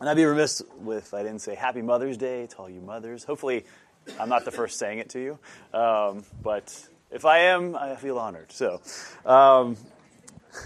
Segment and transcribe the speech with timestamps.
[0.00, 3.24] And I'd be remiss if I didn't say Happy Mother's Day to all you mothers.
[3.24, 3.64] Hopefully,
[4.20, 5.38] I'm not the first saying it to you,
[5.76, 6.72] um, but
[7.10, 8.52] if I am, I feel honored.
[8.52, 8.80] So,
[9.26, 9.76] um,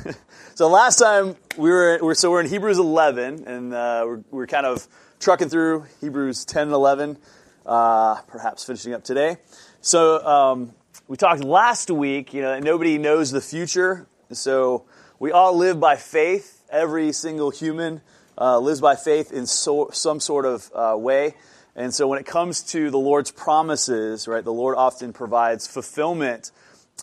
[0.55, 4.47] so last time we were, we're, so we're in Hebrews 11, and uh, we're, we're
[4.47, 4.87] kind of
[5.19, 7.17] trucking through Hebrews 10 and 11,
[7.65, 9.39] uh, perhaps finishing up today.
[9.81, 10.75] So um,
[11.09, 14.85] we talked last week, you know, nobody knows the future, so
[15.19, 16.59] we all live by faith.
[16.71, 18.03] Every single human
[18.43, 21.35] uh, lives by faith in so, some sort of uh, way.
[21.77, 26.51] And so when it comes to the Lord's promises, right, the Lord often provides fulfillment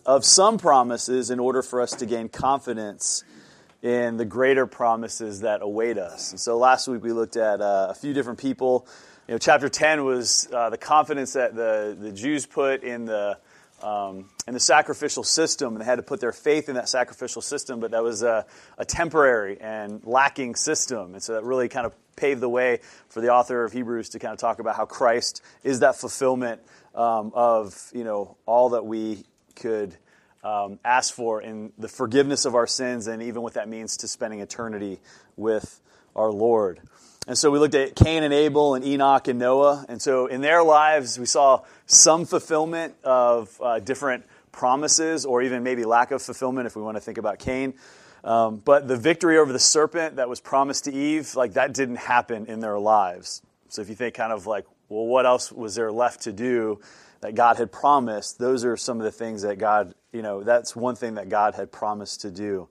[0.05, 3.23] of some promises in order for us to gain confidence
[3.81, 6.31] in the greater promises that await us.
[6.31, 8.85] And so last week we looked at uh, a few different people.
[9.29, 13.37] You know, chapter 10 was uh, the confidence that the, the Jews put in the
[13.83, 17.41] um, in the sacrificial system, and they had to put their faith in that sacrificial
[17.41, 18.45] system, but that was a,
[18.77, 21.13] a, temporary and lacking system.
[21.13, 24.19] And so that really kind of paved the way for the author of Hebrews to
[24.19, 26.61] kind of talk about how Christ is that fulfillment
[26.95, 29.23] um, of you know all that we
[29.55, 29.95] could
[30.43, 34.07] um, ask for in the forgiveness of our sins, and even what that means to
[34.07, 34.99] spending eternity
[35.37, 35.81] with
[36.15, 36.81] our Lord.
[37.27, 39.85] And so we looked at Cain and Abel and Enoch and Noah.
[39.87, 45.63] And so in their lives, we saw some fulfillment of uh, different promises, or even
[45.63, 47.73] maybe lack of fulfillment if we want to think about Cain.
[48.23, 51.95] Um, but the victory over the serpent that was promised to Eve, like that didn't
[51.97, 53.41] happen in their lives.
[53.69, 56.79] So if you think kind of like, well, what else was there left to do
[57.21, 58.37] that God had promised?
[58.37, 61.55] Those are some of the things that God, you know, that's one thing that God
[61.55, 62.67] had promised to do.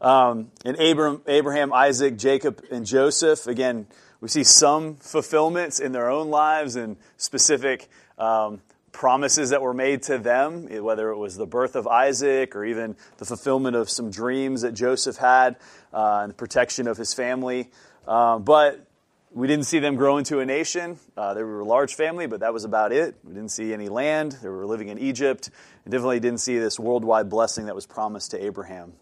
[0.00, 3.86] Um, in Abraham, Abraham, Isaac, Jacob, and Joseph, again,
[4.20, 8.60] we see some fulfillments in their own lives and specific um,
[8.92, 12.96] promises that were made to them, whether it was the birth of Isaac or even
[13.18, 15.56] the fulfillment of some dreams that Joseph had
[15.92, 17.70] uh, and the protection of his family.
[18.06, 18.86] Uh, but
[19.32, 20.98] we didn't see them grow into a nation.
[21.16, 23.16] Uh, they were a large family, but that was about it.
[23.24, 24.38] We didn't see any land.
[24.40, 25.50] They were living in Egypt.
[25.84, 28.92] Definitely didn't see this worldwide blessing that was promised to Abraham.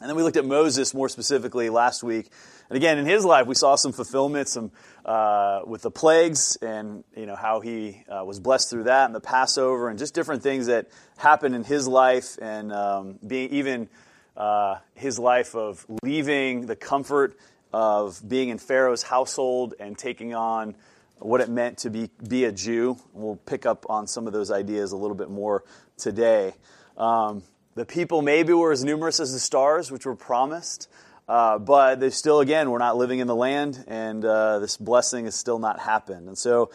[0.00, 2.28] And then we looked at Moses more specifically last week.
[2.68, 4.72] And again, in his life, we saw some fulfillment, some
[5.04, 9.14] uh, with the plagues, and you know how he uh, was blessed through that, and
[9.14, 13.88] the Passover, and just different things that happened in his life, and um, being even
[14.36, 17.38] uh, his life of leaving the comfort
[17.72, 20.74] of being in Pharaoh's household and taking on
[21.18, 22.96] what it meant to be be a Jew.
[23.12, 25.64] We'll pick up on some of those ideas a little bit more
[25.96, 26.54] today.
[26.96, 27.42] Um,
[27.74, 30.88] the people maybe were as numerous as the stars, which were promised,
[31.28, 35.24] uh, but they still, again, we're not living in the land, and uh, this blessing
[35.24, 36.28] has still not happened.
[36.28, 36.70] And so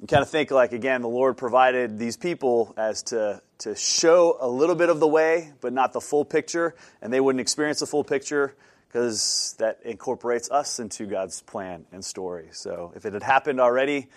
[0.00, 4.36] you kind of think like, again, the Lord provided these people as to, to show
[4.40, 7.80] a little bit of the way, but not the full picture, and they wouldn't experience
[7.80, 8.54] the full picture
[8.88, 12.48] because that incorporates us into God's plan and story.
[12.52, 14.08] So if it had happened already,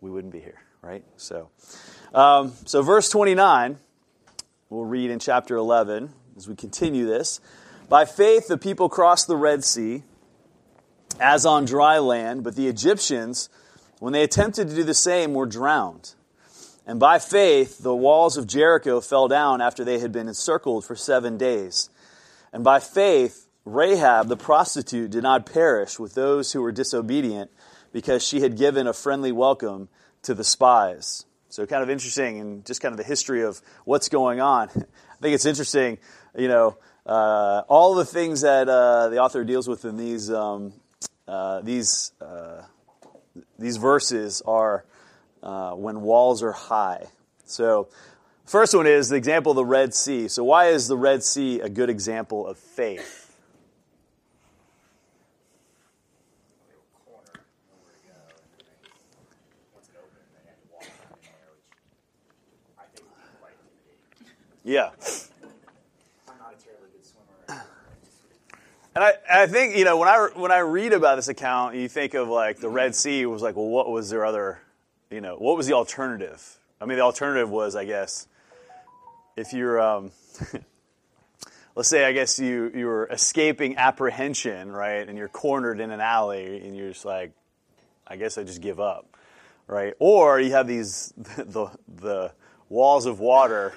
[0.00, 1.04] we wouldn't be here, right?
[1.18, 1.50] So,
[2.14, 3.78] um, so verse 29
[4.72, 7.42] We'll read in chapter 11 as we continue this.
[7.90, 10.02] By faith, the people crossed the Red Sea
[11.20, 13.50] as on dry land, but the Egyptians,
[13.98, 16.14] when they attempted to do the same, were drowned.
[16.86, 20.96] And by faith, the walls of Jericho fell down after they had been encircled for
[20.96, 21.90] seven days.
[22.50, 27.50] And by faith, Rahab the prostitute did not perish with those who were disobedient
[27.92, 29.90] because she had given a friendly welcome
[30.22, 31.26] to the spies.
[31.52, 34.70] So, kind of interesting and just kind of the history of what's going on.
[34.74, 35.98] I think it's interesting,
[36.34, 40.72] you know, uh, all the things that uh, the author deals with in these um,
[41.28, 42.62] uh, these uh,
[43.58, 44.86] these verses are
[45.42, 47.04] uh, when walls are high.
[47.44, 47.88] So,
[48.46, 50.28] first one is the example of the Red Sea.
[50.28, 53.21] So, why is the Red Sea a good example of faith?
[64.64, 64.90] Yeah.
[66.28, 67.62] I'm not a terribly good swimmer.
[68.94, 71.88] And I, I think you know when I when I read about this account, you
[71.88, 74.60] think of like the Red Sea was like, well, what was their other,
[75.10, 76.58] you know, what was the alternative?
[76.80, 78.26] I mean, the alternative was, I guess,
[79.36, 80.10] if you're, um,
[81.74, 86.00] let's say, I guess you you were escaping apprehension, right, and you're cornered in an
[86.00, 87.32] alley, and you're just like,
[88.06, 89.16] I guess I just give up,
[89.66, 89.94] right?
[89.98, 92.32] Or you have these the the
[92.68, 93.74] walls of water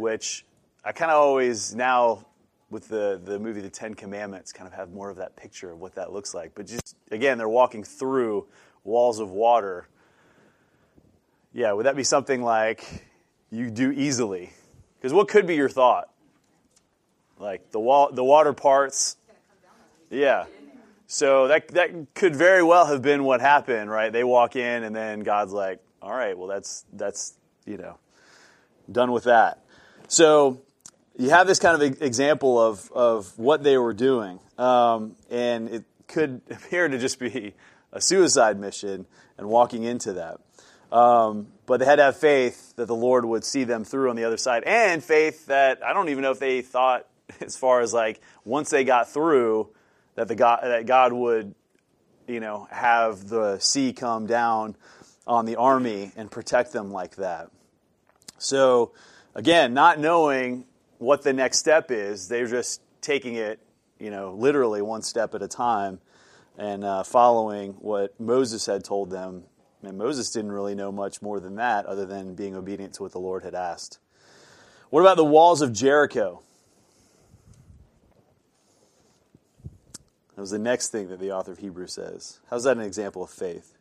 [0.00, 0.44] which
[0.84, 2.26] I kind of always now
[2.70, 5.80] with the, the movie The Ten Commandments kind of have more of that picture of
[5.80, 6.52] what that looks like.
[6.54, 8.46] But just again, they're walking through
[8.84, 9.88] walls of water.
[11.52, 13.04] Yeah, would that be something like
[13.50, 14.52] you do easily?
[14.96, 16.08] Because what could be your thought?
[17.38, 19.16] Like the wall, the water parts.
[20.10, 20.46] Yeah.
[21.06, 24.12] So that that could very well have been what happened, right?
[24.12, 27.34] They walk in and then God's like, "All right, well that's that's,
[27.66, 27.98] you know,
[28.92, 29.64] done with that."
[30.10, 30.60] So
[31.16, 34.40] you have this kind of example of of what they were doing.
[34.58, 37.54] Um, and it could appear to just be
[37.92, 39.06] a suicide mission
[39.38, 40.40] and walking into that.
[40.90, 44.16] Um, but they had to have faith that the Lord would see them through on
[44.16, 47.06] the other side, and faith that I don't even know if they thought,
[47.40, 49.68] as far as like once they got through,
[50.16, 51.54] that the God that God would,
[52.26, 54.74] you know, have the sea come down
[55.24, 57.48] on the army and protect them like that.
[58.38, 58.90] So,
[59.40, 60.66] again, not knowing
[60.98, 63.58] what the next step is, they're just taking it,
[63.98, 65.98] you know, literally one step at a time
[66.58, 69.44] and uh, following what Moses had told them
[69.82, 73.12] and Moses didn't really know much more than that other than being obedient to what
[73.12, 73.98] the Lord had asked.
[74.90, 76.42] What about the walls of Jericho?
[80.34, 82.40] That was the next thing that the author of Hebrews says.
[82.50, 83.78] How's that an example of faith?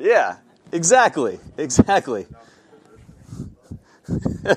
[0.00, 0.36] Yeah,
[0.72, 1.38] exactly.
[1.56, 2.26] Exactly.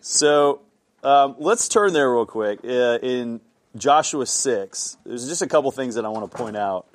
[0.00, 0.60] so
[1.02, 2.60] um, let's turn there real quick.
[2.64, 3.40] Uh, in
[3.76, 6.86] Joshua 6, there's just a couple things that I want to point out.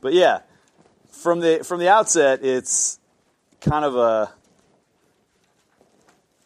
[0.00, 0.40] But yeah,
[1.10, 2.98] from the, from the outset, it's
[3.60, 4.32] kind of a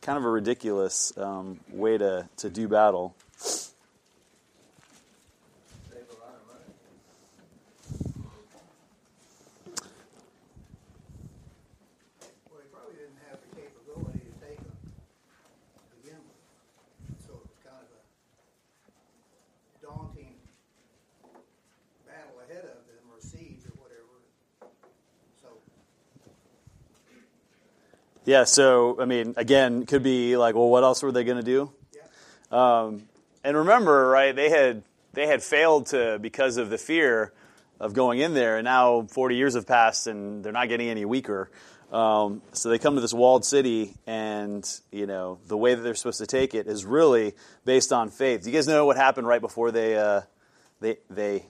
[0.01, 3.15] kind of a ridiculous um, way to, to do battle.
[28.29, 31.43] Yeah, so I mean, again, could be like, well, what else were they going to
[31.43, 31.73] do?
[31.95, 32.83] Yeah.
[32.83, 33.05] Um,
[33.43, 34.37] and remember, right?
[34.37, 34.83] They had
[35.15, 37.33] they had failed to because of the fear
[37.81, 41.07] of going in there, and now 40 years have passed, and they're not getting any
[41.07, 41.51] weaker.
[41.91, 45.95] Um, so they come to this walled city, and you know the way that they're
[45.95, 47.35] supposed to take it is really
[47.65, 48.43] based on faith.
[48.43, 50.21] Do you guys know what happened right before they uh,
[50.81, 51.47] they they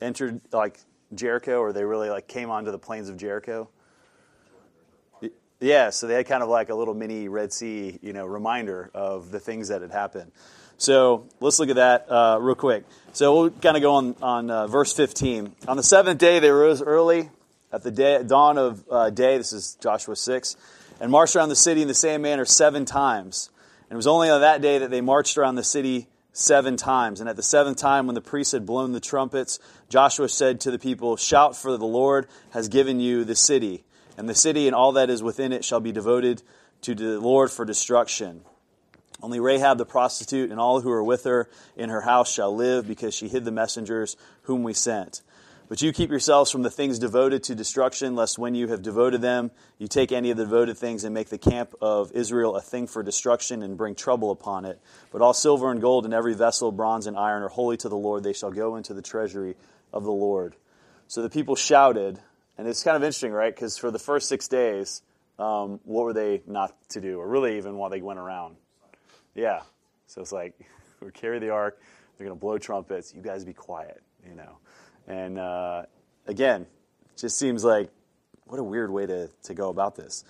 [0.00, 0.78] entered like
[1.12, 3.70] Jericho, or they really like came onto the plains of Jericho?
[5.62, 8.90] Yeah, so they had kind of like a little mini Red Sea, you know, reminder
[8.94, 10.32] of the things that had happened.
[10.76, 12.84] So let's look at that uh, real quick.
[13.12, 15.54] So we'll kind of go on on uh, verse 15.
[15.68, 17.30] On the seventh day, they rose early
[17.72, 19.38] at the day, dawn of uh, day.
[19.38, 20.56] This is Joshua 6,
[21.00, 23.48] and marched around the city in the same manner seven times.
[23.88, 27.20] And it was only on that day that they marched around the city seven times.
[27.20, 30.72] And at the seventh time, when the priests had blown the trumpets, Joshua said to
[30.72, 33.84] the people, "Shout for the Lord has given you the city."
[34.22, 36.44] And the city and all that is within it shall be devoted
[36.82, 38.42] to the Lord for destruction.
[39.20, 42.86] Only Rahab the prostitute and all who are with her in her house shall live,
[42.86, 45.22] because she hid the messengers whom we sent.
[45.68, 49.22] But you keep yourselves from the things devoted to destruction, lest when you have devoted
[49.22, 52.60] them, you take any of the devoted things and make the camp of Israel a
[52.60, 54.78] thing for destruction and bring trouble upon it.
[55.10, 57.96] But all silver and gold and every vessel, bronze and iron, are holy to the
[57.96, 58.22] Lord.
[58.22, 59.56] They shall go into the treasury
[59.92, 60.54] of the Lord.
[61.08, 62.20] So the people shouted,
[62.58, 63.54] and it's kind of interesting, right?
[63.54, 65.02] Because for the first six days,
[65.38, 67.18] um, what were they not to do?
[67.18, 68.56] Or really, even while they went around?
[69.34, 69.62] Yeah.
[70.06, 70.54] So it's like,
[71.00, 71.80] we carry the ark,
[72.16, 74.58] they're going to blow trumpets, you guys be quiet, you know.
[75.06, 75.84] And uh,
[76.26, 76.66] again,
[77.16, 77.90] just seems like,
[78.44, 80.24] what a weird way to, to go about this.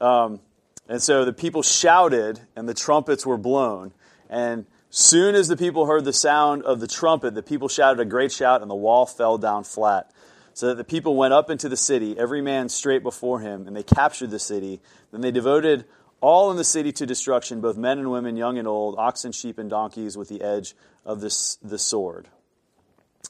[0.00, 0.40] Um,
[0.88, 3.92] and so the people shouted, and the trumpets were blown.
[4.30, 8.04] And soon as the people heard the sound of the trumpet, the people shouted a
[8.04, 10.12] great shout, and the wall fell down flat
[10.56, 13.76] so that the people went up into the city, every man straight before him, and
[13.76, 14.80] they captured the city.
[15.12, 15.84] Then they devoted
[16.22, 19.58] all in the city to destruction, both men and women, young and old, oxen, sheep,
[19.58, 22.28] and donkeys, with the edge of this, the sword.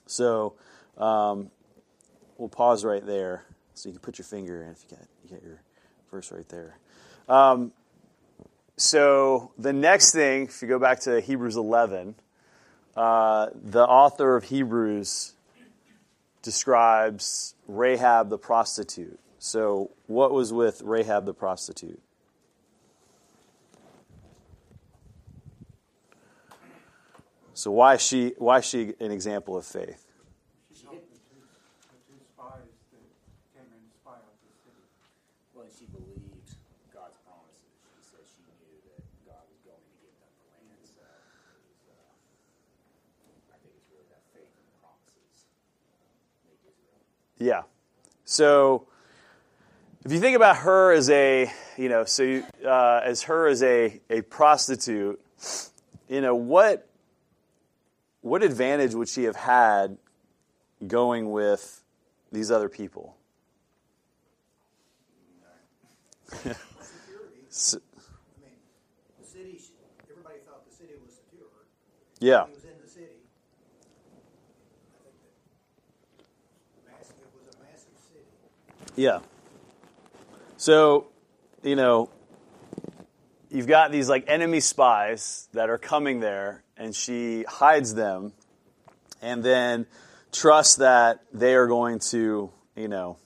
[0.07, 0.55] So
[0.97, 1.51] um,
[2.39, 3.43] we'll pause right there
[3.75, 5.61] so you can put your finger in if you get, you get your
[6.13, 6.79] verse right there.
[7.29, 7.73] Um,
[8.77, 12.15] so the next thing, if you go back to Hebrews 11,
[12.97, 15.33] uh, the author of Hebrews
[16.47, 19.19] describes Rahab the prostitute.
[19.41, 22.01] So, what was with Rahab the prostitute?
[27.53, 30.06] So why is she why is she an example of faith?
[47.39, 47.63] Yeah.
[48.25, 48.87] So
[50.05, 53.63] if you think about her as a, you know, so you, uh, as her as
[53.63, 55.21] a, a prostitute,
[56.09, 56.89] you know, what,
[58.21, 59.99] what advantage would she have had
[60.87, 61.83] going with
[62.33, 63.17] these other people?
[67.57, 67.81] So, I
[68.45, 68.53] mean,
[69.19, 69.59] the city,
[70.11, 71.49] everybody thought the city was secure.
[72.21, 72.45] yeah.
[72.45, 73.25] He was in the city.
[74.93, 75.33] I think that
[76.85, 78.29] massive, it was a massive city.
[78.97, 79.19] Yeah.
[80.57, 81.09] So,
[81.63, 82.11] you know,
[83.51, 88.33] you've got these like enemy spies that are coming there, and she hides them
[89.23, 89.87] and then
[90.33, 93.19] trusts that they are going to, you know,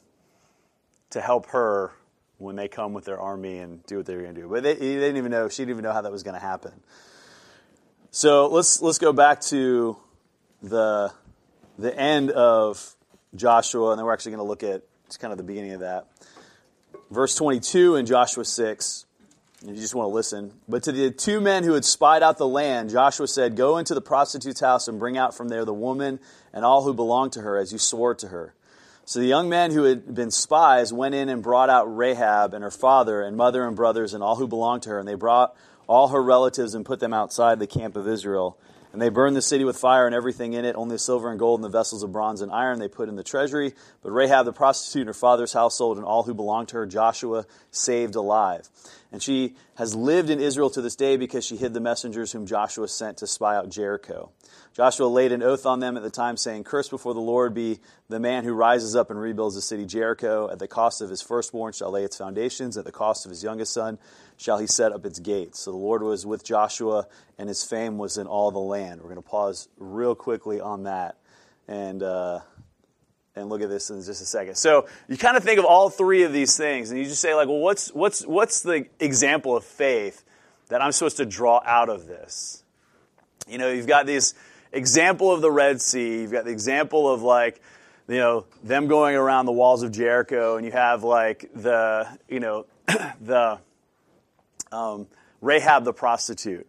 [1.11, 1.93] to help her
[2.39, 4.49] when they come with their army and do what they're going to do.
[4.49, 6.41] But they, they didn't even know, she didn't even know how that was going to
[6.41, 6.73] happen.
[8.11, 9.97] So let's, let's go back to
[10.62, 11.12] the,
[11.79, 12.97] the end of
[13.35, 15.81] Joshua, and then we're actually going to look at it's kind of the beginning of
[15.81, 16.07] that
[17.11, 19.07] verse 22 in Joshua 6.
[19.62, 20.52] If you just want to listen.
[20.69, 23.93] But to the two men who had spied out the land, Joshua said, Go into
[23.93, 26.21] the prostitute's house and bring out from there the woman
[26.52, 28.55] and all who belong to her, as you swore to her.
[29.05, 32.62] So the young men who had been spies went in and brought out Rahab and
[32.62, 35.00] her father and mother and brothers and all who belonged to her.
[35.00, 35.57] And they brought
[35.88, 38.57] all her relatives and put them outside the camp of Israel.
[38.93, 41.61] And they burned the city with fire and everything in it, only silver and gold
[41.61, 43.75] and the vessels of bronze and iron they put in the treasury.
[44.03, 47.47] But Rahab the prostitute and her father's household and all who belonged to her, Joshua
[47.71, 48.69] saved alive.
[49.13, 52.47] And she has lived in Israel to this day because she hid the messengers whom
[52.47, 54.31] Joshua sent to spy out Jericho.
[54.73, 57.81] Joshua laid an oath on them at the time, saying, Cursed before the Lord be
[58.09, 60.49] the man who rises up and rebuilds the city Jericho.
[60.51, 63.43] At the cost of his firstborn shall lay its foundations, at the cost of his
[63.43, 63.99] youngest son
[64.41, 65.61] shall he set up its gates.
[65.61, 67.07] So the Lord was with Joshua,
[67.37, 69.03] and his fame was in all the land.
[69.03, 71.17] We're going to pause real quickly on that
[71.69, 72.41] and, uh,
[73.37, 74.55] and look at this in just a second.
[74.57, 77.35] So you kind of think of all three of these things, and you just say,
[77.35, 80.25] like, well, what's, what's, what's the example of faith
[80.69, 82.65] that I'm supposed to draw out of this?
[83.47, 84.33] You know, you've got this
[84.73, 87.61] example of the Red Sea, you've got the example of, like,
[88.09, 92.41] you know, them going around the walls of Jericho, and you have, like, the, you
[92.41, 92.65] know,
[93.21, 93.59] the,
[94.73, 95.07] um,
[95.41, 96.67] Rahab the prostitute.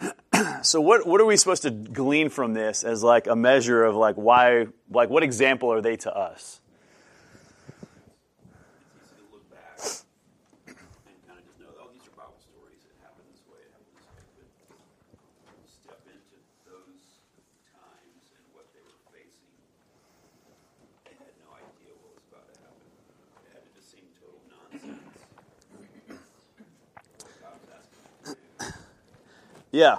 [0.62, 3.96] so what what are we supposed to glean from this as like a measure of
[3.96, 6.60] like why like what example are they to us?
[8.94, 9.78] It's easy to look back
[11.06, 12.78] and kind of just know, oh, these are Bible stories.
[12.86, 13.58] It happened this way.
[13.66, 14.30] It happened this way.
[15.50, 16.38] But step into
[16.70, 17.18] those
[17.74, 19.50] times and what they were facing.
[21.06, 22.86] They had no idea what was about to happen.
[23.42, 25.02] It had to just seem total nonsense.
[27.18, 28.78] What God was asking them to do.
[29.70, 29.98] Yeah.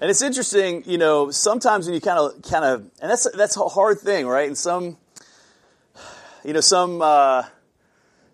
[0.00, 3.56] And it's interesting, you know, sometimes when you kind of kind of and that's that's
[3.56, 4.46] a hard thing, right?
[4.46, 4.96] And some
[6.44, 7.44] you know, some uh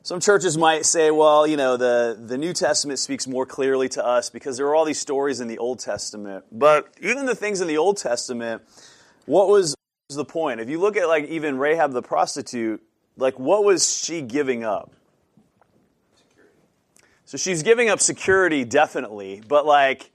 [0.04, 4.04] some churches might say, well, you know, the, the New Testament speaks more clearly to
[4.04, 6.44] us because there are all these stories in the Old Testament.
[6.52, 8.60] But even the things in the Old Testament,
[9.24, 9.74] what was
[10.10, 10.60] the point?
[10.60, 12.82] If you look at like even Rahab the prostitute,
[13.16, 14.92] like what was she giving up?
[16.18, 16.52] Security.
[17.24, 20.10] So she's giving up security, definitely, but like,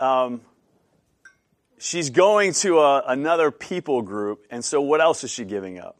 [0.00, 0.40] um,
[1.78, 5.96] she's going to a, another people group, and so what else is she giving up?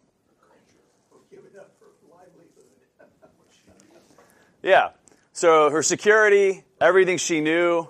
[4.63, 4.91] Yeah.
[5.33, 7.89] So her security, everything she knew,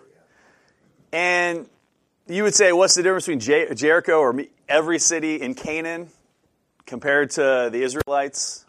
[1.12, 1.66] and
[2.26, 4.38] you would say, what's the difference between Jer- Jericho or
[4.68, 6.08] every city in Canaan
[6.84, 8.66] compared to the Israelites?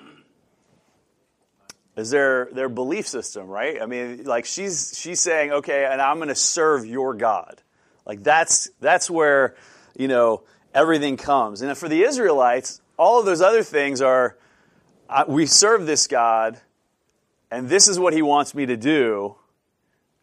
[2.00, 3.82] Is their their belief system, right?
[3.82, 7.62] I mean, like she's she's saying, okay, and I'm going to serve your God.
[8.06, 9.56] Like that's that's where
[9.98, 11.62] you know everything comes.
[11.62, 14.38] And for the Israelites, all of those other things are
[15.28, 16.58] we serve this God,
[17.52, 19.36] and this is what He wants me to do.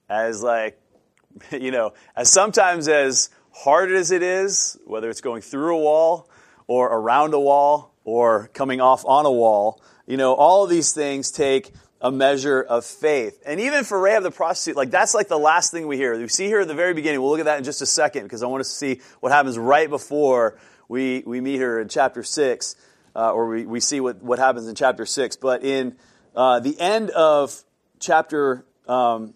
[0.08, 0.80] As like
[1.52, 6.30] you know, as sometimes as hard as it is, whether it's going through a wall
[6.66, 10.92] or around a wall or coming off on a wall, you know, all of these
[10.92, 13.42] things take a measure of faith.
[13.46, 16.18] And even for Rahab the prostitute, like that's like the last thing we hear.
[16.18, 17.20] We see here at the very beginning.
[17.20, 19.58] We'll look at that in just a second because I want to see what happens
[19.58, 20.58] right before
[20.88, 22.76] we, we meet her in chapter 6,
[23.14, 25.36] uh, or we, we see what, what happens in chapter 6.
[25.36, 25.96] But in
[26.34, 27.60] uh, the end of
[27.98, 29.34] chapter um,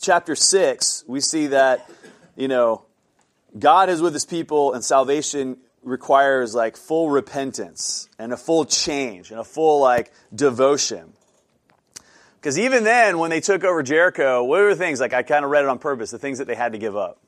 [0.00, 1.88] chapter 6, we see that,
[2.34, 2.84] you know,
[3.58, 9.30] God is with his people and salvation requires like full repentance and a full change
[9.30, 11.12] and a full like devotion.
[12.36, 15.00] Because even then, when they took over Jericho, what were the things?
[15.00, 16.96] Like I kind of read it on purpose, the things that they had to give
[16.96, 17.20] up.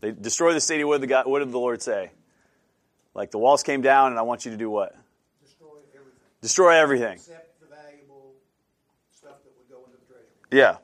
[0.00, 0.84] They destroyed the city.
[0.84, 2.10] What did, the God, what did the Lord say?
[3.14, 4.94] Like the walls came down, and I want you to do what?
[5.42, 6.12] Destroy everything
[6.42, 7.14] Destroy everything.
[7.14, 8.34] except the valuable
[10.52, 10.76] Yeah.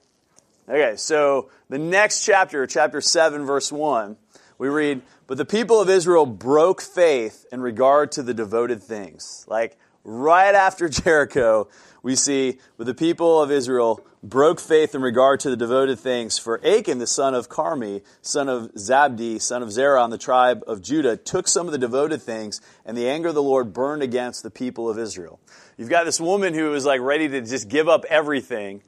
[0.68, 4.16] Okay, so the next chapter, chapter 7, verse 1,
[4.58, 9.44] we read, But the people of Israel broke faith in regard to the devoted things.
[9.48, 11.68] Like right after Jericho,
[12.02, 16.38] we see, But the people of Israel broke faith in regard to the devoted things.
[16.38, 20.62] For Achan, the son of Carmi, son of Zabdi, son of Zerah, on the tribe
[20.66, 24.02] of Judah, took some of the devoted things, and the anger of the Lord burned
[24.02, 25.40] against the people of Israel.
[25.76, 28.82] You've got this woman who is like ready to just give up everything.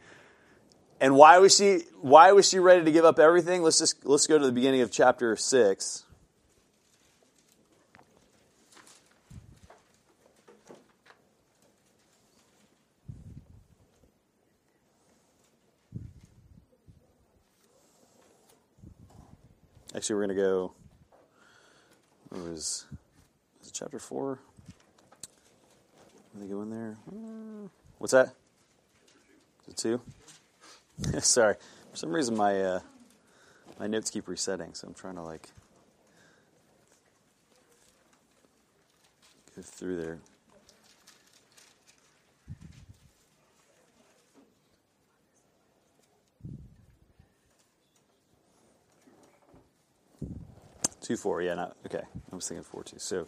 [1.01, 3.63] And why was she why was she ready to give up everything?
[3.63, 6.05] Let's just let's go to the beginning of chapter 6.
[19.95, 20.73] Actually, we're going to go
[22.35, 22.85] it was,
[23.67, 24.39] it chapter 4?
[26.35, 26.97] Let me go in there.
[27.97, 28.35] What's that?
[29.67, 30.01] It 2?
[31.21, 31.55] Sorry,
[31.91, 32.81] for some reason my uh,
[33.79, 35.49] my notes keep resetting, so I'm trying to like
[39.55, 40.19] go through there.
[51.09, 52.03] Two four, yeah, not okay.
[52.31, 52.99] I was thinking four two.
[52.99, 53.27] So,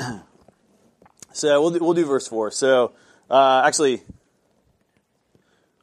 [1.34, 2.50] so we'll do, we'll do verse four.
[2.50, 2.92] So,
[3.28, 4.00] uh, actually,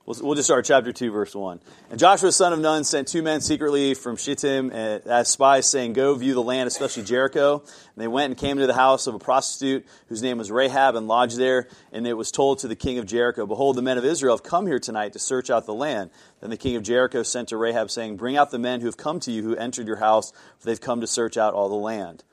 [0.05, 1.61] We'll, we'll just start chapter 2, verse 1.
[1.89, 5.93] And Joshua, son of Nun, sent two men secretly from Shittim eh, as spies, saying,
[5.93, 7.59] Go view the land, especially Jericho.
[7.59, 10.95] And they went and came to the house of a prostitute whose name was Rahab
[10.95, 11.69] and lodged there.
[11.93, 14.43] And it was told to the king of Jericho, Behold, the men of Israel have
[14.43, 16.09] come here tonight to search out the land.
[16.41, 18.97] Then the king of Jericho sent to Rahab, saying, Bring out the men who have
[18.97, 21.75] come to you, who entered your house, for they've come to search out all the
[21.75, 22.25] land.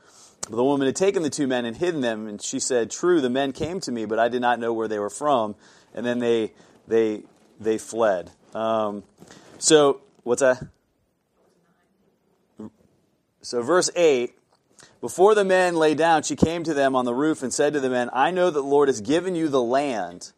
[0.49, 3.21] But the woman had taken the two men and hidden them, and she said, True,
[3.21, 5.55] the men came to me, but I did not know where they were from.
[5.95, 6.53] And then they
[6.89, 7.23] they
[7.61, 8.31] they fled.
[8.55, 9.05] Um,
[9.59, 10.67] so, what's that?
[13.43, 14.33] So, verse 8
[15.01, 17.81] Before the men lay down, she came to them on the roof and said to
[17.81, 20.33] the men, I know that the Lord has given you the land,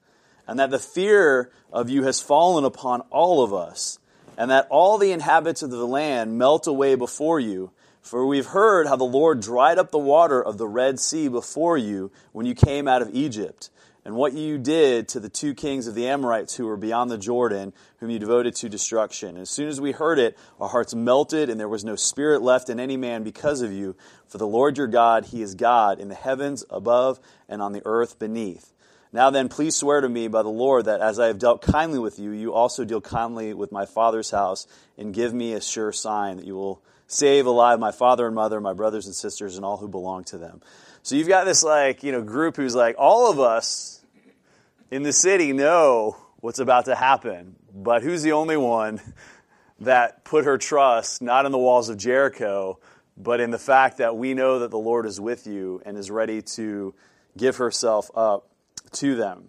[0.47, 3.99] and that the fear of you has fallen upon all of us,
[4.37, 7.71] and that all the inhabitants of the land melt away before you.
[8.03, 11.79] For we've heard how the Lord dried up the water of the Red Sea before
[11.79, 13.71] you when you came out of Egypt
[14.05, 17.19] and what you did to the two kings of the Amorites who were beyond the
[17.19, 19.37] Jordan, whom you devoted to destruction.
[19.37, 22.69] as soon as we heard it, our hearts melted, and there was no spirit left
[22.69, 23.95] in any man because of you.
[24.27, 27.83] For the Lord your God, He is God in the heavens above and on the
[27.85, 28.73] earth beneath.
[29.13, 31.99] Now then, please swear to me by the Lord that as I have dealt kindly
[31.99, 35.93] with you, you also deal kindly with my father's house, and give me a sure
[35.93, 39.65] sign that you will save alive my father and mother, my brothers and sisters, and
[39.65, 40.63] all who belong to them.
[41.05, 44.01] So you've got this like, you know, group who's like, all of us
[44.89, 49.01] in the city know what's about to happen, but who's the only one
[49.81, 52.79] that put her trust not in the walls of Jericho,
[53.17, 56.09] but in the fact that we know that the Lord is with you and is
[56.09, 56.95] ready to
[57.37, 58.49] give herself up
[58.93, 59.49] to them.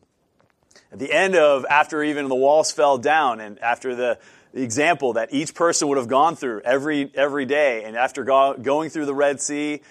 [0.91, 4.17] At the end of, after even the walls fell down, and after the,
[4.53, 8.55] the example that each person would have gone through every, every day, and after go,
[8.55, 9.81] going through the Red Sea,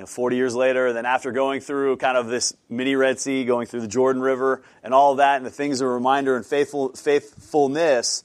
[0.00, 3.44] and 40 years later, and then after going through kind of this mini Red Sea,
[3.44, 6.88] going through the Jordan River, and all that, and the things of reminder and faithful,
[6.94, 8.24] faithfulness,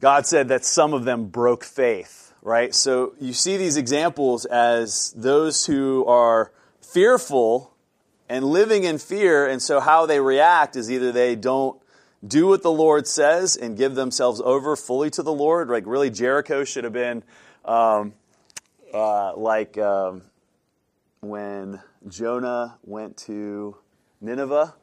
[0.00, 2.72] God said that some of them broke faith, right?
[2.72, 7.74] So you see these examples as those who are fearful
[8.28, 11.80] and living in fear, and so how they react is either they don't
[12.26, 16.10] do what the Lord says and give themselves over fully to the Lord, like really
[16.10, 17.24] Jericho should have been
[17.64, 18.14] um,
[18.92, 19.76] uh, like.
[19.76, 20.22] Um,
[21.28, 23.76] when Jonah went to
[24.20, 24.74] Nineveh.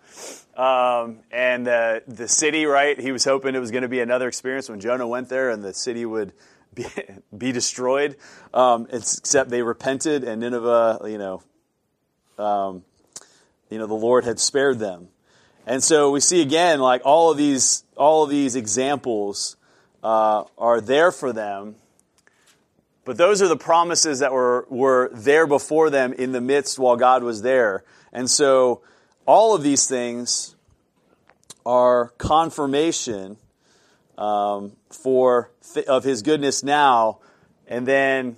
[0.56, 4.28] Um, and the, the city, right, he was hoping it was going to be another
[4.28, 6.34] experience when Jonah went there and the city would
[6.74, 6.86] be,
[7.36, 8.18] be destroyed.
[8.54, 11.44] Um, except they repented and Nineveh, you know,
[12.38, 12.84] um,
[13.70, 15.08] you know, the Lord had spared them.
[15.66, 19.58] And so we see again, like all of these, all of these examples
[20.04, 21.76] uh, are there for them
[23.06, 26.96] but those are the promises that were, were there before them in the midst while
[26.96, 27.84] God was there.
[28.14, 28.82] And so
[29.26, 30.56] all of these things
[31.66, 33.38] are confirmation
[34.18, 35.52] um, for
[35.88, 37.20] of His goodness now,
[37.68, 38.38] and then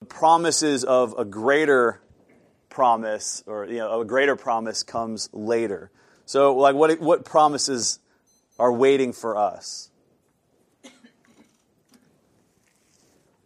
[0.00, 2.00] the promises of a greater
[2.68, 5.90] promise, or you know, a greater promise comes later.
[6.24, 7.98] So, like, what what promises
[8.58, 9.90] are waiting for us?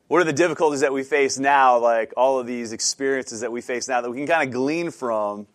[0.08, 3.60] What are the difficulties that we face now, like all of these experiences that we
[3.60, 5.46] face now that we can kind of glean from,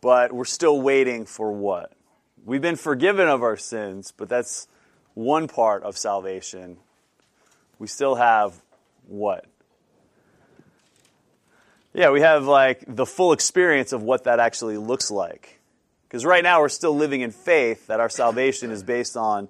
[0.00, 1.94] but we're still waiting for what?
[2.44, 4.68] we've been forgiven of our sins, but that's
[5.14, 6.76] one part of salvation.
[7.78, 8.60] We still have
[9.06, 9.46] what?
[11.92, 15.60] Yeah, we have like the full experience of what that actually looks like.
[16.08, 19.48] Because right now we're still living in faith that our salvation is based on,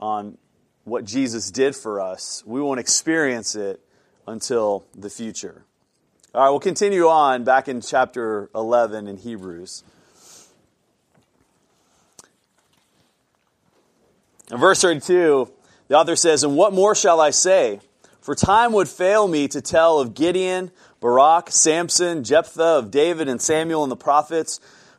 [0.00, 0.36] on
[0.84, 2.42] what Jesus did for us.
[2.46, 3.80] We won't experience it
[4.26, 5.64] until the future.
[6.34, 9.82] All right, we'll continue on back in chapter 11 in Hebrews.
[14.50, 15.50] In verse 32,
[15.88, 17.80] the author says, And what more shall I say?
[18.20, 23.40] For time would fail me to tell of Gideon, Barak, Samson, Jephthah, of David and
[23.40, 24.60] Samuel and the prophets,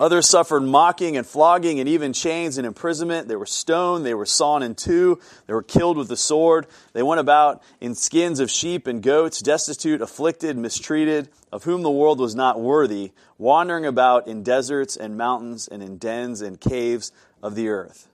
[0.00, 3.28] Others suffered mocking and flogging and even chains and imprisonment.
[3.28, 4.04] They were stoned.
[4.04, 5.20] They were sawn in two.
[5.46, 6.66] They were killed with the sword.
[6.92, 11.90] They went about in skins of sheep and goats, destitute, afflicted, mistreated, of whom the
[11.90, 17.12] world was not worthy, wandering about in deserts and mountains and in dens and caves
[17.42, 18.08] of the earth.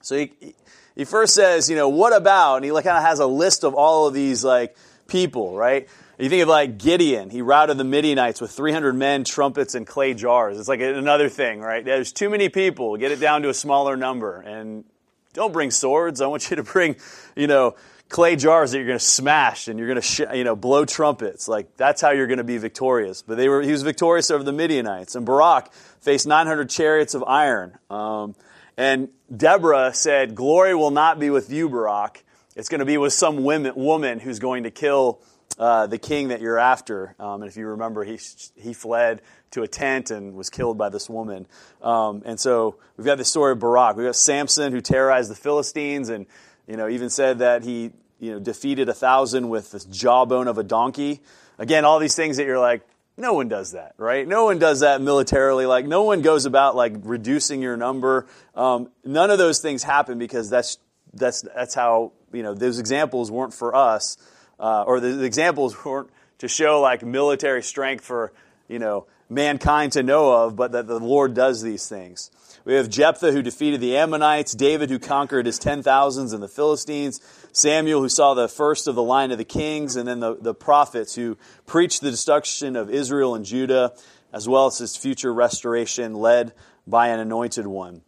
[0.00, 0.54] So he,
[0.96, 2.56] he first says, you know, what about?
[2.56, 5.88] And he kind of has a list of all of these like people, right?
[6.18, 10.14] You think of like Gideon, he routed the Midianites with 300 men, trumpets, and clay
[10.14, 10.58] jars.
[10.58, 11.84] It's like another thing, right?
[11.84, 12.96] There's too many people.
[12.96, 14.40] Get it down to a smaller number.
[14.40, 14.84] And
[15.32, 16.20] don't bring swords.
[16.20, 16.96] I want you to bring,
[17.36, 17.76] you know,
[18.08, 20.84] clay jars that you're going to smash and you're going to, sh- you know, blow
[20.84, 21.46] trumpets.
[21.46, 23.22] Like that's how you're going to be victorious.
[23.22, 25.14] But they were, he was victorious over the Midianites.
[25.14, 27.78] And Barak faced 900 chariots of iron.
[27.90, 28.34] Um,
[28.76, 32.24] and Deborah said, Glory will not be with you, Barak.
[32.56, 35.20] It's going to be with some women, woman who's going to kill
[35.58, 37.14] uh, the king that you're after.
[37.18, 38.18] Um, and if you remember, he,
[38.56, 41.46] he fled to a tent and was killed by this woman.
[41.82, 43.96] Um, and so we've got this story of Barak.
[43.96, 46.26] We've got Samson who terrorized the Philistines and,
[46.66, 50.58] you know, even said that he, you know, defeated a thousand with the jawbone of
[50.58, 51.22] a donkey.
[51.58, 52.82] Again, all these things that you're like,
[53.16, 54.26] no one does that, right?
[54.26, 55.66] No one does that militarily.
[55.66, 58.26] Like, no one goes about like reducing your number.
[58.54, 60.78] Um, none of those things happen because that's
[61.14, 64.16] that's that's how you know those examples weren't for us
[64.58, 68.32] uh, or the, the examples weren't to show like military strength for
[68.68, 72.30] you know mankind to know of, but that the Lord does these things.
[72.64, 76.48] We have Jephthah who defeated the Ammonites, David who conquered his ten thousands and the
[76.48, 77.20] Philistines,
[77.52, 80.54] Samuel who saw the first of the line of the kings, and then the, the
[80.54, 83.94] prophets who preached the destruction of Israel and Judah,
[84.32, 86.52] as well as his future restoration led
[86.86, 88.02] by an anointed one.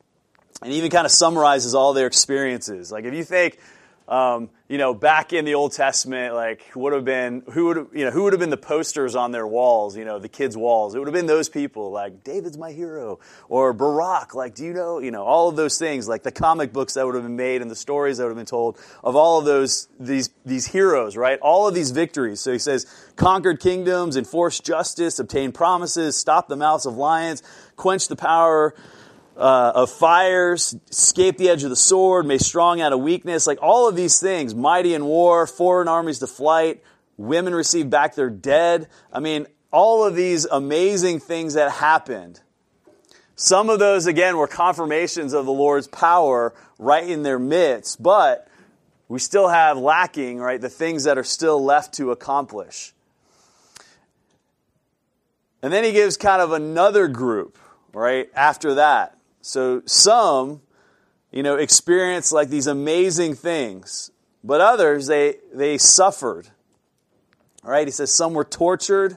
[0.62, 2.92] And even kind of summarizes all their experiences.
[2.92, 3.58] Like if you think
[4.10, 7.86] um, you know, back in the Old Testament, like who would have been who would
[7.92, 10.56] you know who would have been the posters on their walls, you know, the kids'
[10.56, 10.96] walls.
[10.96, 14.72] It would have been those people, like David's my hero, or Barak, like do you
[14.72, 17.36] know, you know, all of those things, like the comic books that would have been
[17.36, 20.66] made and the stories that would have been told of all of those these these
[20.66, 21.38] heroes, right?
[21.40, 22.40] All of these victories.
[22.40, 27.44] So he says, conquered kingdoms, enforced justice, obtained promises, stopped the mouths of lions,
[27.76, 28.74] quenched the power
[29.40, 33.46] uh, of fires, escape the edge of the sword, made strong out of weakness.
[33.46, 36.82] Like all of these things, mighty in war, foreign armies to flight,
[37.16, 38.88] women receive back their dead.
[39.12, 42.40] I mean, all of these amazing things that happened.
[43.34, 48.46] Some of those, again, were confirmations of the Lord's power right in their midst, but
[49.08, 52.92] we still have lacking, right, the things that are still left to accomplish.
[55.62, 57.56] And then he gives kind of another group,
[57.94, 59.16] right, after that.
[59.42, 60.60] So some,
[61.30, 64.10] you know, experienced like these amazing things,
[64.44, 66.48] but others, they, they suffered.
[67.64, 69.16] All right, he says some were tortured,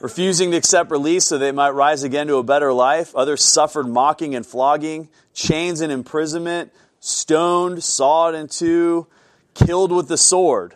[0.00, 3.14] refusing to accept release so they might rise again to a better life.
[3.14, 9.06] Others suffered mocking and flogging, chains and imprisonment, stoned, sawed in two,
[9.54, 10.74] killed with the sword.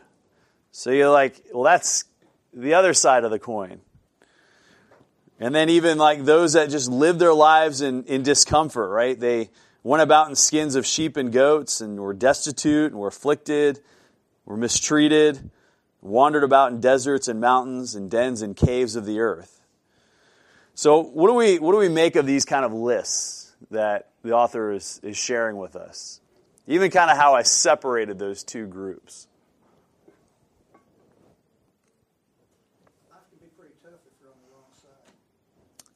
[0.72, 2.04] So you're like, well, that's
[2.52, 3.80] the other side of the coin.
[5.40, 9.18] And then even like those that just lived their lives in, in discomfort, right?
[9.18, 9.50] They
[9.82, 13.80] went about in skins of sheep and goats and were destitute and were afflicted,
[14.44, 15.50] were mistreated,
[16.00, 19.60] wandered about in deserts and mountains and dens and caves of the earth.
[20.74, 24.32] So what do we what do we make of these kind of lists that the
[24.32, 26.20] author is, is sharing with us?
[26.66, 29.26] Even kind of how I separated those two groups.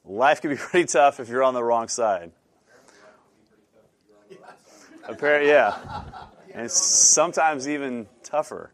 [0.09, 2.31] Life can be pretty tough if you're on the wrong side.
[5.07, 6.03] Apparently, yeah.
[6.53, 8.71] And sometimes even tougher.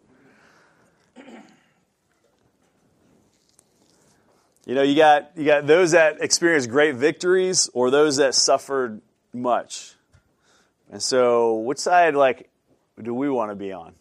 [4.65, 9.01] You know, you got you got those that experienced great victories or those that suffered
[9.31, 9.93] much.
[10.91, 12.49] And so, which side like
[13.01, 13.93] do we want to be on?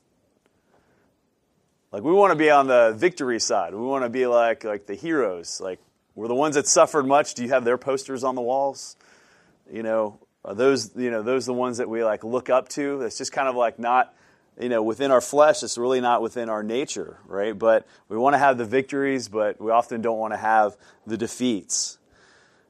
[1.93, 3.75] Like we want to be on the victory side.
[3.75, 5.61] We want to be like like the heroes.
[5.61, 5.81] Like
[6.15, 7.35] we're the ones that suffered much.
[7.35, 8.97] Do you have their posters on the walls?
[9.73, 12.99] You know, are those you know those the ones that we like look up to?
[12.99, 14.15] That's just kind of like not
[14.61, 17.59] you know, within our flesh, it's really not within our nature, right?
[17.59, 21.17] But we want to have the victories, but we often don't want to have the
[21.17, 21.99] defeats.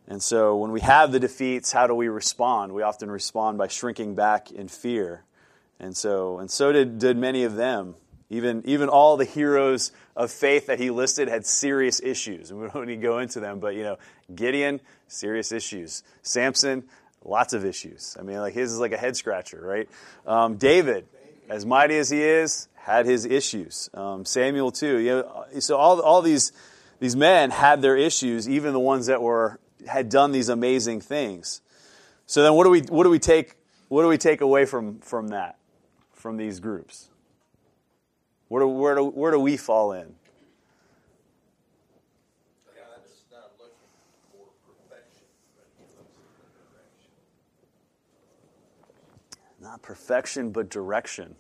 [0.09, 2.73] And so when we have the defeats, how do we respond?
[2.73, 5.25] We often respond by shrinking back in fear.
[5.79, 7.97] And so, and so did, did many of them.
[8.31, 12.51] Even, even all the heroes of faith that he listed had serious issues.
[12.51, 13.99] And we don't need to go into them, but you know,
[14.35, 16.03] Gideon, serious issues.
[16.23, 16.85] Samson,
[17.25, 18.17] lots of issues.
[18.19, 19.89] I mean, like his is like a head scratcher, right?
[20.27, 21.07] Um, David,
[21.49, 23.91] as mighty as he is, had his issues.
[23.95, 24.99] Um, Samuel too.
[24.99, 26.53] You know, so all all these
[27.01, 31.61] these men had their issues, even the ones that were had done these amazing things.
[32.27, 33.57] So then, what do we what do we take
[33.89, 35.59] what do we take away from from that
[36.13, 37.09] from these groups?
[38.49, 40.15] Where do where do where do we fall in?
[42.75, 43.03] Not
[45.03, 47.11] perfection, but he looks for direction.
[49.61, 51.35] Not perfection, but direction.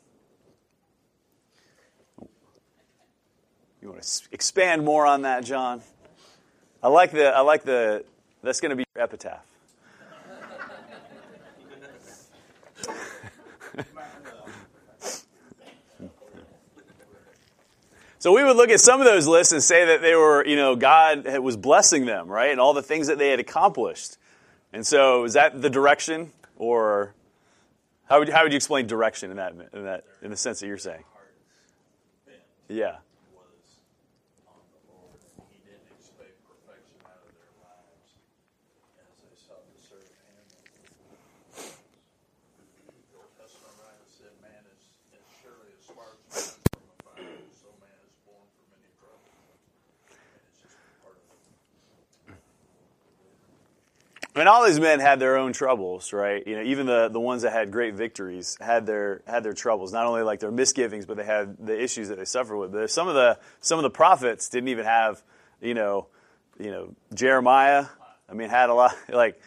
[3.83, 5.83] You want to expand more on that, John?
[6.83, 7.27] I like the.
[7.27, 8.05] I like the.
[8.43, 9.45] That's going to be your epitaph.
[18.25, 20.57] So we would look at some of those lists and say that they were, you
[20.57, 24.17] know, God was blessing them, right, and all the things that they had accomplished.
[24.73, 27.15] And so, is that the direction, or
[28.09, 30.69] how would, how would you explain direction in that, in that, in the sense that
[30.69, 31.05] you're saying?
[32.67, 32.97] Yeah.
[33.37, 33.77] was
[34.49, 35.21] on the Lord.
[35.53, 38.09] He didn't expect perfection out of their lives
[39.05, 40.49] as they sought to serve Him.
[42.89, 44.81] The Old Testament writer said, "Man is
[45.13, 49.29] as surely as sparks burn from a fire, so man is born for many troubles."
[50.09, 50.73] And it's just
[51.05, 51.45] part of it.
[54.35, 56.45] I mean, all these men had their own troubles, right?
[56.45, 59.93] You know, even the, the ones that had great victories had their had their troubles.
[59.93, 62.73] Not only like their misgivings, but they had the issues that they suffered with.
[62.73, 65.23] But some of the some of the prophets didn't even have,
[65.61, 66.09] you know,
[66.59, 67.87] you know Jeremiah.
[68.29, 68.97] I mean, had a lot.
[69.09, 69.41] Like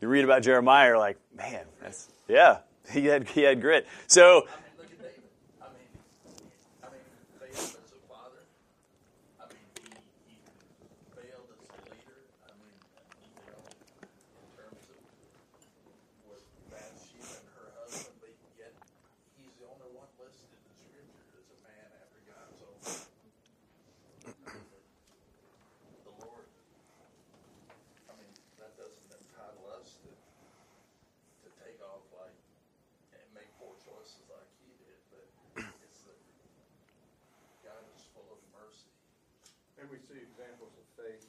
[0.00, 2.58] you read about Jeremiah, like, man, that's yeah,
[2.90, 3.86] he had he had grit.
[4.06, 4.44] So I mean,
[4.76, 5.24] look at David.
[5.62, 5.88] I mean,
[6.82, 7.00] I mean,
[7.40, 8.42] failed as a father.
[9.40, 9.64] I mean,
[10.28, 12.20] he, he failed as a leader.
[12.44, 12.76] I mean,
[13.40, 14.98] you know, in terms of
[16.28, 18.76] with Bathsheba and her husband, but yet
[19.40, 22.76] he's the only one listed in Scripture as a man after God's own.
[26.04, 26.44] The Lord.
[28.08, 32.32] I mean, that doesn't entitle us to to take off like
[33.12, 35.24] and make poor choices like he did, but
[35.84, 36.18] it's that
[37.64, 38.88] God is full of mercy.
[39.80, 41.24] And we see examples of faith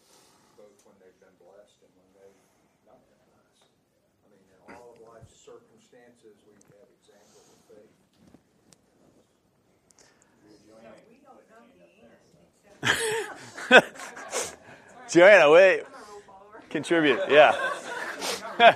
[0.56, 2.42] both when they've been blessed and when they've
[2.88, 3.68] not been blessed.
[4.24, 5.36] I mean, in all of life's
[5.96, 7.96] circumstances, we have examples of faith.
[10.44, 12.12] We don't know the end,
[13.64, 16.60] except Joanna, wait, I'm a rule follower.
[16.70, 17.20] contribute.
[17.30, 17.54] Yeah.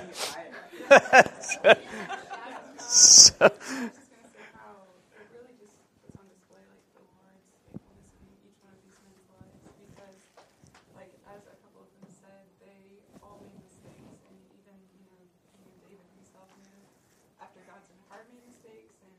[2.90, 3.54] So- I was
[3.94, 4.82] just gonna say how
[5.14, 5.70] it really just
[6.02, 10.18] puts on display like the Lord's faithfulness in each one of these men's lives because
[10.98, 15.22] like as a couple of them said, they all made mistakes and even, you know,
[15.54, 16.82] even David himself knew
[17.38, 19.14] after God's heart made mistakes and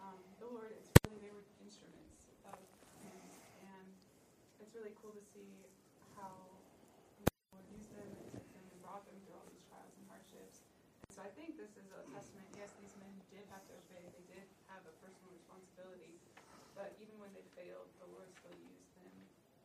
[0.00, 2.16] um, the Lord it's really they were instruments
[2.48, 2.56] of
[3.04, 3.20] him
[3.60, 3.84] and
[4.56, 5.68] it's really cool to see
[6.16, 6.32] how
[7.20, 10.08] the Lord used them and took them and brought them through all these trials and
[10.08, 10.64] hardships.
[11.12, 12.48] So I think this is a testament.
[12.56, 14.00] Yes, these men did have to obey.
[14.16, 16.16] They did have a personal responsibility.
[16.72, 19.12] But even when they failed, the Lord still used them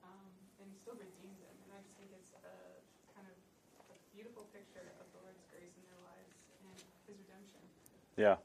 [0.04, 0.28] um,
[0.60, 1.52] and still redeemed them.
[1.68, 2.56] And I just think it's a
[3.12, 3.36] kind of
[3.92, 6.32] a beautiful picture of the Lord's grace in their lives
[6.64, 6.80] and
[7.12, 7.60] His redemption.
[8.16, 8.40] yeah.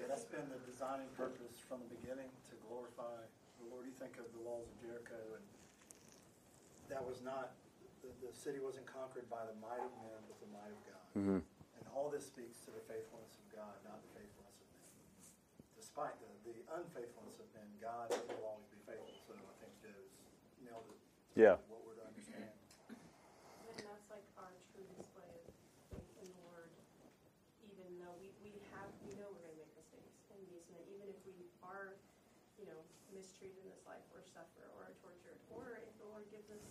[0.00, 3.20] Yeah, that's been the designing purpose from the beginning to glorify
[3.60, 3.84] the Lord.
[3.84, 5.44] You think of the walls of Jericho, and
[6.88, 7.52] that was not
[8.00, 11.04] the, the city wasn't conquered by the might of men, but the might of God.
[11.20, 11.40] Mhm.
[11.44, 14.88] And all this speaks to the faithfulness of God, not the faithfulness of men.
[15.76, 19.12] Despite the, the unfaithfulness of men, God will always be faithful.
[19.28, 20.12] So I think Joe's
[20.64, 21.00] nailed it.
[21.36, 21.60] Yeah.
[21.68, 22.48] What we're to understand.
[22.48, 25.52] And that's like our true display of
[25.92, 26.72] faith in the Lord,
[27.60, 31.12] even though we, we have, we know we're gonna make mistakes and these men, even
[31.12, 31.92] if we are,
[32.56, 32.80] you know,
[33.12, 36.64] mistreated in this life or suffer or are tortured, or if the Lord gives us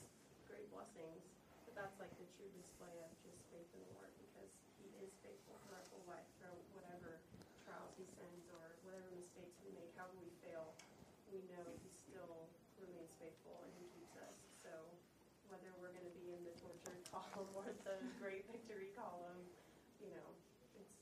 [0.49, 1.21] great blessings.
[1.69, 4.49] But that's like the true display of just faith in the Lord because
[4.82, 7.21] He is faithful through our whole life, through whatever
[7.62, 10.73] trials He sends or whatever mistakes we make, however we fail.
[11.30, 12.49] We know He still
[12.82, 14.34] remains faithful and He keeps us.
[14.65, 14.73] So
[15.49, 19.39] whether we're going to be in the tortured column or the great victory column,
[20.01, 20.28] you know,
[20.80, 20.95] it's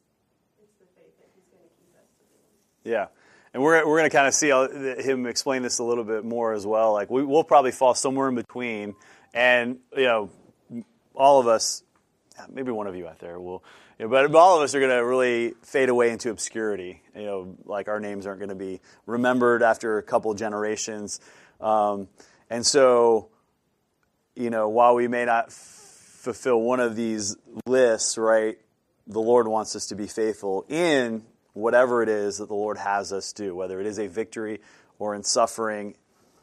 [0.61, 2.89] it's the faith that He's going to keep us to the.
[2.89, 3.07] Yeah.
[3.53, 6.53] And we're, we're going to kind of see him explain this a little bit more
[6.53, 6.93] as well.
[6.93, 8.95] Like, we, we'll probably fall somewhere in between.
[9.31, 10.29] And, you know,
[11.13, 11.83] all of us,
[12.51, 13.63] maybe one of you out there will,
[13.99, 17.03] you know, but all of us are going to really fade away into obscurity.
[17.15, 21.19] You know, like our names aren't going to be remembered after a couple generations.
[21.61, 22.07] Um,
[22.49, 23.29] and so,
[24.35, 25.51] you know, while we may not
[26.23, 28.57] fulfill one of these lists, right,
[29.05, 33.11] the Lord wants us to be faithful in whatever it is that the Lord has
[33.11, 34.61] us do, whether it is a victory
[34.99, 35.95] or in suffering.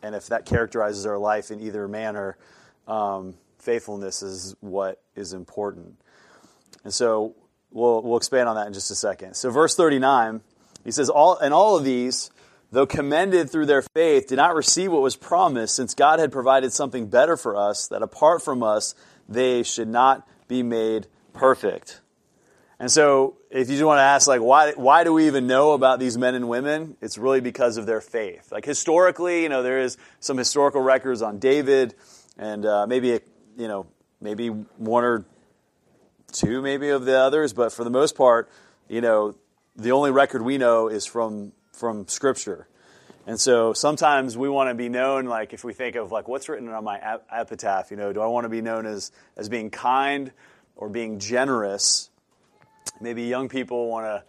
[0.03, 2.37] And if that characterizes our life in either manner,
[2.87, 5.99] um, faithfulness is what is important.
[6.85, 7.35] And so
[7.71, 9.33] we'll, we'll expand on that in just a second.
[9.33, 10.43] So, verse 39,
[10.85, 12.31] he says, all, And all of these,
[12.71, 16.75] though commended through their faith, did not receive what was promised, since God had provided
[16.75, 18.95] something better for us, that apart from us,
[19.31, 22.01] they should not be made perfect.
[22.79, 25.73] And so, if you just want to ask, like, why, why do we even know
[25.73, 26.97] about these men and women?
[27.01, 28.51] It's really because of their faith.
[28.51, 31.95] Like, historically, you know, there is some historical records on David,
[32.39, 33.21] and uh, maybe,
[33.59, 33.87] you know,
[34.21, 35.27] maybe one or
[36.33, 38.51] two, maybe, of the others, but for the most part,
[38.89, 39.35] you know,
[39.77, 42.67] the only record we know is from, from Scripture.
[43.27, 46.49] And so sometimes we want to be known, like if we think of like what's
[46.49, 49.49] written on my ep- epitaph, you know, do I want to be known as, as
[49.49, 50.33] being kind
[50.77, 52.11] or being generous?
[53.01, 54.25] Maybe young people want to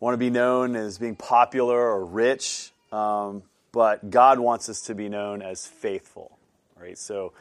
[0.00, 4.94] want to be known as being popular or rich, um, but God wants us to
[4.94, 6.38] be known as faithful,
[6.78, 6.98] right?
[6.98, 7.32] So,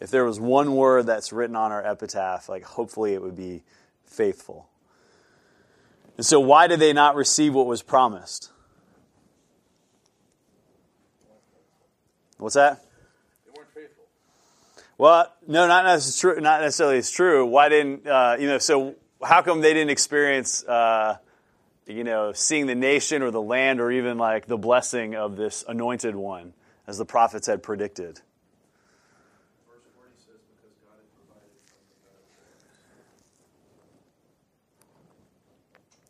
[0.00, 3.62] if there was one word that's written on our epitaph, like hopefully it would be
[4.04, 4.68] faithful.
[6.16, 8.50] And so, why did they not receive what was promised?
[12.38, 12.84] What's that?
[13.46, 14.04] They weren't faithful.
[14.98, 16.40] Well, no, not necessarily.
[16.40, 16.98] Not necessarily.
[16.98, 17.46] It's true.
[17.46, 18.58] Why didn't uh, you know?
[18.58, 21.16] So how come they didn't experience, uh,
[21.86, 25.64] you know, seeing the nation or the land or even like the blessing of this
[25.68, 26.52] anointed one,
[26.86, 28.20] as the prophets had predicted?
[29.68, 32.42] Verse 40 says, because God had provided something better for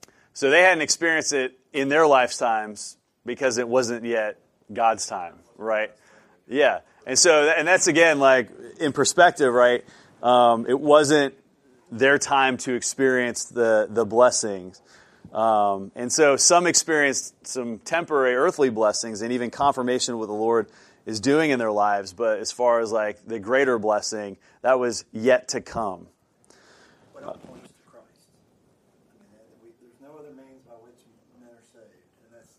[0.08, 0.32] us.
[0.32, 4.40] So they hadn't experienced it in their lifetimes because it wasn't yet
[4.72, 5.90] God's time, right?
[6.46, 6.80] Yeah.
[7.07, 9.85] And so, and that's again, like in perspective, right?
[10.22, 11.35] Um, it wasn't
[11.90, 14.80] their time to experience the, the blessings.
[15.33, 20.33] Um, and so some experienced some temporary earthly blessings and even confirmation of what the
[20.33, 20.68] Lord
[21.07, 22.12] is doing in their lives.
[22.12, 26.07] But as far as like the greater blessing, that was yet to come.
[27.12, 28.30] But it points to Christ.
[29.11, 31.02] I mean, that we, there's no other means by which
[31.40, 32.54] men are saved, and that's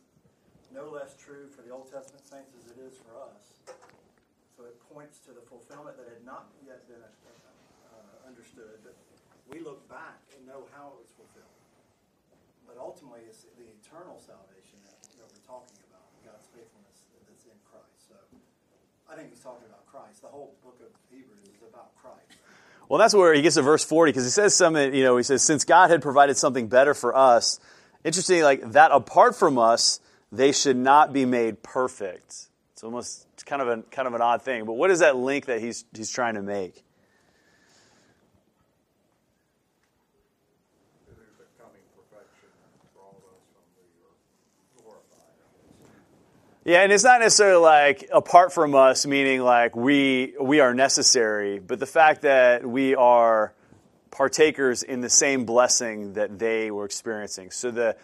[0.74, 3.39] no less true for the Old Testament saints as it is for us.
[4.58, 8.95] So it points to the fulfillment that had not yet been uh, understood, but
[9.51, 11.60] we look back and know how it was fulfilled.
[12.63, 17.60] But ultimately, it's the eternal salvation that, that we're talking about, God's faithfulness that's in
[17.67, 18.08] Christ.
[18.08, 18.15] So
[19.12, 20.23] I think he's talking about Christ.
[20.23, 22.39] The whole book of Hebrews is about Christ.
[22.88, 25.23] Well, that's where he gets to verse 40 because he says something, you know, he
[25.23, 27.60] says, since God had provided something better for us,
[28.05, 29.99] interesting, like that apart from us,
[30.31, 32.47] they should not be made perfect.
[32.76, 34.66] It's almost it's kind of a kind of an odd thing.
[34.66, 36.84] But what is that link that he's he's trying to make?
[46.66, 51.60] Yeah, and it's not necessarily like apart from us, meaning like we we are necessary,
[51.60, 53.54] but the fact that we are
[54.12, 57.52] partakers in the same blessing that they were experiencing.
[57.52, 57.96] So the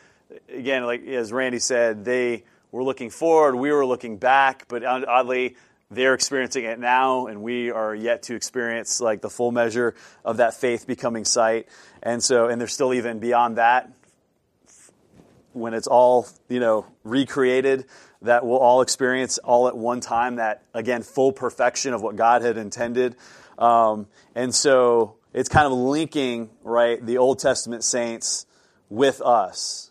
[0.48, 5.56] again, like as Randy said, they were looking forward, we were looking back, but oddly
[5.90, 9.94] they're experiencing it now and we are yet to experience like the full measure
[10.24, 11.68] of that faith becoming sight.
[12.02, 13.92] And so and they're still even beyond that
[15.54, 17.86] when it's all you know recreated
[18.22, 22.42] that we'll all experience all at one time that again full perfection of what god
[22.42, 23.16] had intended
[23.58, 28.46] um, and so it's kind of linking right the old testament saints
[28.90, 29.91] with us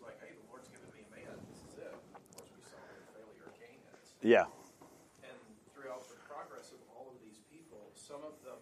[4.21, 4.45] Yeah.
[5.25, 5.37] And
[5.73, 8.61] throughout the progress of all of these people, some of them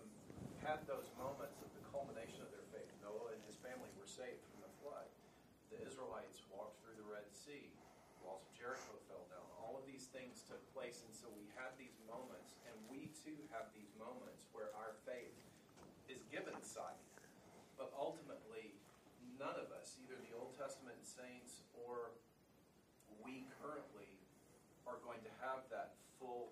[0.64, 2.88] had those moments of the culmination of their faith.
[3.04, 5.08] Noah and his family were saved from the flood.
[5.68, 7.68] The Israelites walked through the Red Sea.
[8.24, 9.44] Walls of Jericho fell down.
[9.60, 13.36] All of these things took place, and so we had these moments, and we too
[13.52, 15.36] have these moments where our faith
[16.08, 17.04] is given sight.
[17.76, 18.80] But ultimately,
[19.36, 22.16] none of us, either the Old Testament saints or
[23.24, 24.08] we currently,
[24.90, 26.50] are going to have that full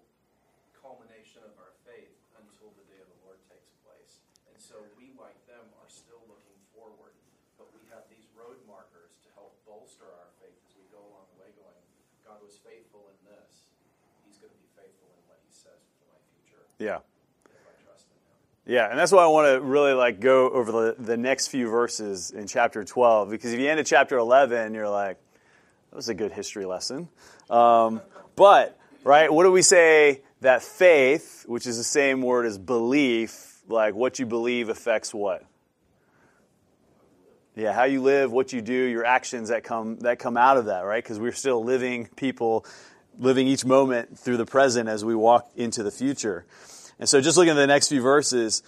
[0.77, 4.21] culmination of our faith until the day of the Lord takes place.
[4.45, 7.17] And so we, like them, are still looking forward.
[7.57, 11.25] But we have these road markers to help bolster our faith as we go along
[11.33, 11.73] the way, going,
[12.21, 13.65] God was faithful in this.
[14.29, 17.01] He's going to be faithful in what he says for my future Yeah.
[17.49, 18.37] if I trust in him.
[18.69, 21.65] Yeah, and that's why I want to really like go over the, the next few
[21.73, 25.17] verses in chapter 12 because if you end at chapter 11, you're like,
[25.89, 27.09] that was a good history lesson.
[27.49, 28.01] Um,
[28.35, 33.56] but, right, what do we say that faith, which is the same word as belief,
[33.67, 35.45] like what you believe affects what?
[37.55, 40.65] Yeah, how you live, what you do, your actions that come that come out of
[40.65, 41.03] that, right?
[41.03, 42.65] Because we're still living people,
[43.17, 46.45] living each moment through the present as we walk into the future.
[46.99, 48.61] And so, just looking at the next few verses,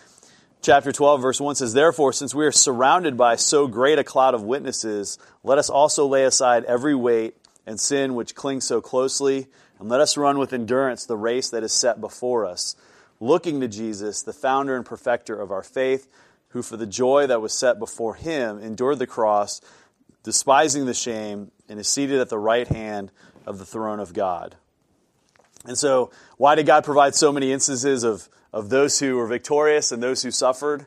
[0.62, 4.34] chapter 12, verse 1 says, Therefore, since we are surrounded by so great a cloud
[4.34, 7.36] of witnesses, let us also lay aside every weight
[7.66, 9.48] and sin which clings so closely,
[9.80, 12.76] and let us run with endurance the race that is set before us,
[13.20, 16.08] looking to Jesus, the founder and perfecter of our faith,
[16.50, 19.62] who for the joy that was set before him endured the cross,
[20.24, 23.12] despising the shame, and is seated at the right hand
[23.46, 24.56] of the throne of God.
[25.66, 29.92] And so, why did God provide so many instances of, of those who were victorious
[29.92, 30.86] and those who suffered?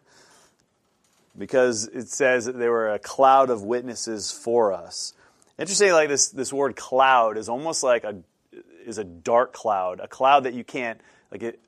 [1.36, 5.14] Because it says that they were a cloud of witnesses for us.
[5.58, 8.16] Interesting, like this, this word cloud is almost like a
[8.84, 11.60] is a dark cloud, a cloud that you can't like it.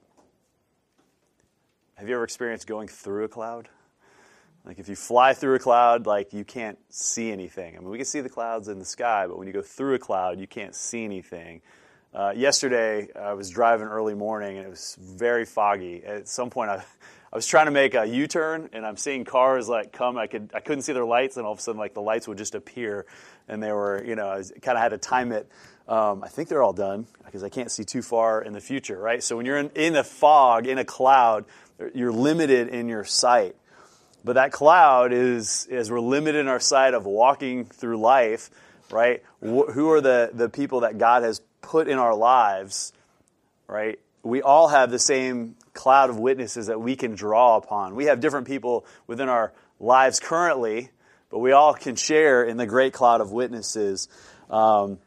[1.97, 3.69] Have you ever experienced going through a cloud?
[4.65, 7.77] Like if you fly through a cloud, like you can't see anything.
[7.77, 9.95] I mean, we can see the clouds in the sky, but when you go through
[9.95, 11.61] a cloud, you can't see anything.
[12.13, 16.03] Uh, yesterday, I was driving early morning and it was very foggy.
[16.05, 16.85] At some point, I,
[17.33, 20.17] I was trying to make a U-turn and I'm seeing cars like come.
[20.17, 22.27] I could I couldn't see their lights, and all of a sudden, like the lights
[22.27, 23.07] would just appear,
[23.49, 25.49] and they were you know I kind of had to time it.
[25.87, 28.99] Um, I think they're all done because I can't see too far in the future,
[28.99, 29.23] right?
[29.23, 31.45] So when you're in, in a fog, in a cloud,
[31.95, 33.57] you're limited in your sight.
[34.25, 38.51] But that cloud is, as we're limited in our sight of walking through life,
[38.91, 39.23] right?
[39.41, 42.93] Wh- who are the, the people that God has put in our lives,
[43.67, 43.99] right?
[44.23, 47.95] We all have the same cloud of witnesses that we can draw upon.
[47.95, 50.91] We have different people within our lives currently,
[51.31, 54.09] but we all can share in the great cloud of witnesses.
[54.49, 54.99] Um,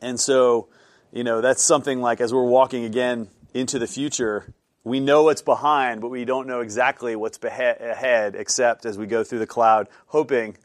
[0.00, 0.68] and so,
[1.12, 4.52] you know, that's something like as we're walking again into the future,
[4.90, 9.22] we know what's behind, but we don't know exactly what's ahead, except as we go
[9.22, 10.56] through the cloud, hoping,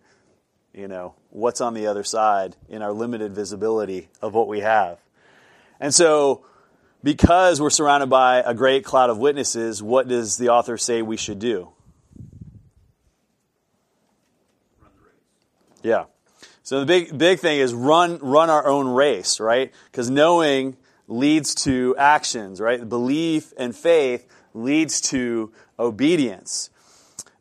[0.73, 4.97] you know, what's on the other side in our limited visibility of what we have.
[5.80, 6.43] And so,
[7.03, 11.17] because we're surrounded by a great cloud of witnesses, what does the author say we
[11.17, 11.69] should do?
[15.84, 16.05] Yeah.
[16.63, 19.71] So the big big thing is run run our own race, right?
[19.91, 20.78] Because knowing
[21.08, 22.88] leads to actions, right?
[22.88, 26.70] Belief and faith leads to obedience.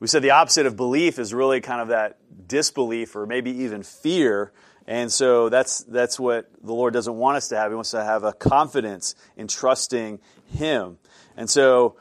[0.01, 3.83] We said the opposite of belief is really kind of that disbelief or maybe even
[3.83, 4.53] fear.
[4.87, 7.71] And so that's that's what the Lord doesn't want us to have.
[7.71, 10.99] He wants to have a confidence in trusting him.
[11.37, 11.97] And so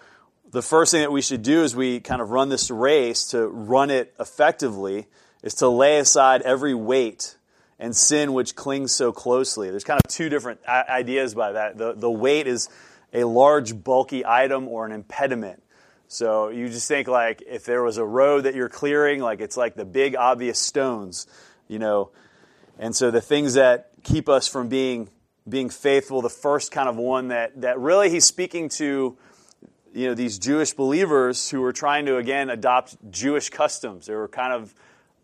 [0.51, 3.47] the first thing that we should do as we kind of run this race to
[3.47, 5.07] run it effectively
[5.41, 7.37] is to lay aside every weight
[7.79, 9.69] and sin which clings so closely.
[9.69, 11.77] There's kind of two different ideas by that.
[11.77, 12.69] The, the weight is
[13.13, 15.63] a large, bulky item or an impediment.
[16.07, 19.57] So you just think like if there was a road that you're clearing, like it's
[19.57, 21.27] like the big obvious stones,
[21.67, 22.11] you know.
[22.77, 25.09] And so the things that keep us from being
[25.49, 29.17] being faithful, the first kind of one that that really he's speaking to
[29.93, 34.05] you know these Jewish believers who were trying to again adopt Jewish customs.
[34.05, 34.73] They were kind of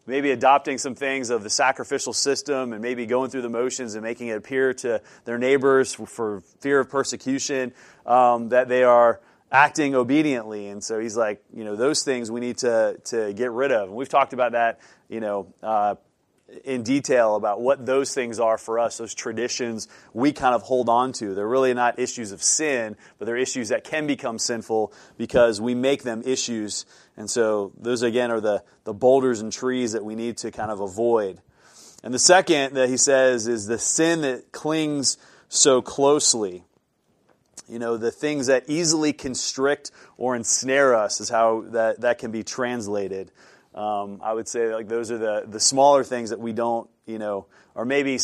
[0.09, 4.03] maybe adopting some things of the sacrificial system and maybe going through the motions and
[4.03, 7.73] making it appear to their neighbors for fear of persecution
[8.05, 10.67] um, that they are acting obediently.
[10.67, 13.89] And so he's like, you know, those things we need to to get rid of.
[13.89, 15.53] And we've talked about that, you know.
[15.61, 15.95] Uh,
[16.63, 20.89] in detail about what those things are for us, those traditions we kind of hold
[20.89, 21.33] on to.
[21.33, 25.75] They're really not issues of sin, but they're issues that can become sinful because we
[25.75, 26.85] make them issues.
[27.19, 30.71] And so those again are the, the boulders and trees that we need to kind
[30.71, 31.41] of avoid.
[32.01, 35.17] And the second that he says is the sin that clings
[35.49, 36.63] so closely.
[37.67, 42.31] You know, the things that easily constrict or ensnare us is how that, that can
[42.31, 43.31] be translated.
[43.75, 47.19] Um, I would say like those are the, the smaller things that we don't, you
[47.19, 48.19] know, or maybe,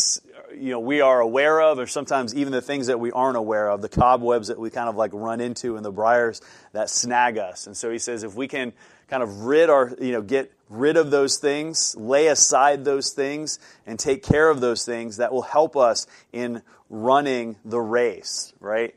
[0.54, 3.70] you know, we are aware of, or sometimes even the things that we aren't aware
[3.70, 6.42] of, the cobwebs that we kind of like run into and the briars
[6.74, 7.68] that snag us.
[7.68, 8.74] And so he says if we can
[9.08, 13.60] kind of rid our, you know, get rid of those things, lay aside those things,
[13.86, 18.96] and take care of those things, that will help us in running the race, right?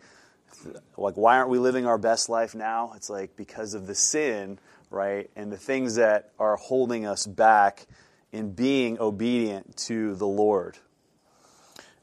[0.97, 2.93] Like, why aren't we living our best life now?
[2.97, 4.59] It's like because of the sin,
[4.91, 5.31] right?
[5.37, 7.87] And the things that are holding us back
[8.33, 10.79] in being obedient to the Lord.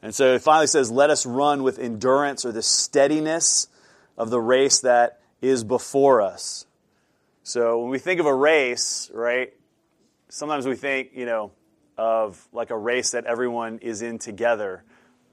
[0.01, 3.67] And so it finally says, Let us run with endurance or the steadiness
[4.17, 6.65] of the race that is before us.
[7.43, 9.53] So when we think of a race, right,
[10.30, 11.51] sometimes we think, you know,
[11.97, 14.84] of like a race that everyone is in together,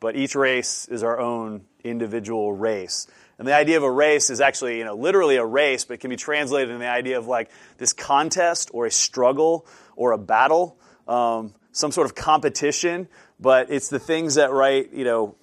[0.01, 3.07] but each race is our own individual race.
[3.39, 6.01] And the idea of a race is actually, you know, literally a race, but it
[6.01, 9.67] can be translated in the idea of like this contest or a struggle
[9.97, 10.79] or a battle,
[11.09, 13.09] um, some sort of competition.
[13.41, 15.35] But it's the things that, right, you know,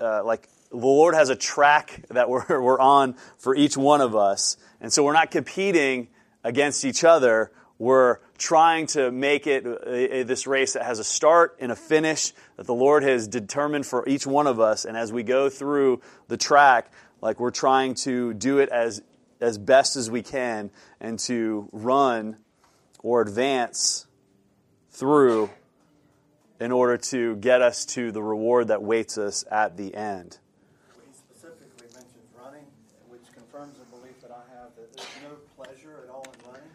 [0.00, 4.16] uh, like the Lord has a track that we're, we're on for each one of
[4.16, 4.56] us.
[4.80, 6.08] And so we're not competing
[6.42, 7.52] against each other.
[7.78, 12.32] We're trying to make it uh, this race that has a start and a finish
[12.56, 14.84] that the Lord has determined for each one of us.
[14.84, 19.02] And as we go through the track, like we're trying to do it as,
[19.40, 22.36] as best as we can and to run
[23.02, 24.06] or advance
[24.94, 25.50] through
[26.60, 30.38] in order to get us to the reward that waits us at the end.
[31.04, 32.64] He specifically mentions running,
[33.08, 36.70] which confirms the belief that I have that there's no pleasure at all in running,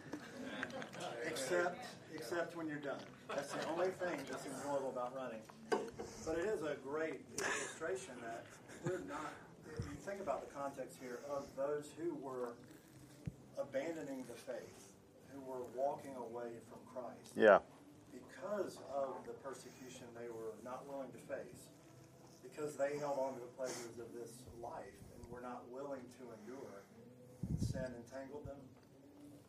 [1.26, 1.80] except
[2.14, 3.00] except when you're done.
[3.30, 5.40] That's the only thing that's enjoyable about running.
[6.26, 8.44] But it is a great illustration that
[8.86, 9.32] we're not.
[9.66, 12.50] If you think about the context here of those who were
[13.58, 14.92] abandoning the faith,
[15.34, 17.60] who were walking away from Christ, Yeah.
[18.40, 21.68] Because of the persecution they were not willing to face,
[22.40, 26.24] because they held on to the pleasures of this life and were not willing to
[26.40, 26.88] endure,
[27.60, 28.60] sin entangled them.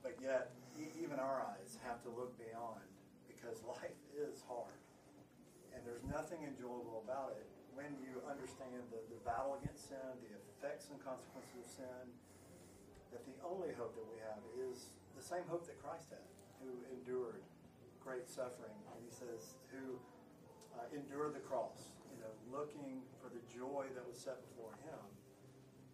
[0.03, 2.82] But yet, even our eyes have to look beyond
[3.30, 4.74] because life is hard.
[5.70, 10.34] And there's nothing enjoyable about it when you understand the, the battle against sin, the
[10.34, 12.05] effects and consequences of sin,
[13.14, 16.26] that the only hope that we have is the same hope that Christ had,
[16.59, 17.45] who endured
[18.11, 18.75] great suffering.
[18.91, 19.95] And he says, who
[20.75, 24.99] uh, endured the cross, you know, looking for the joy that was set before him.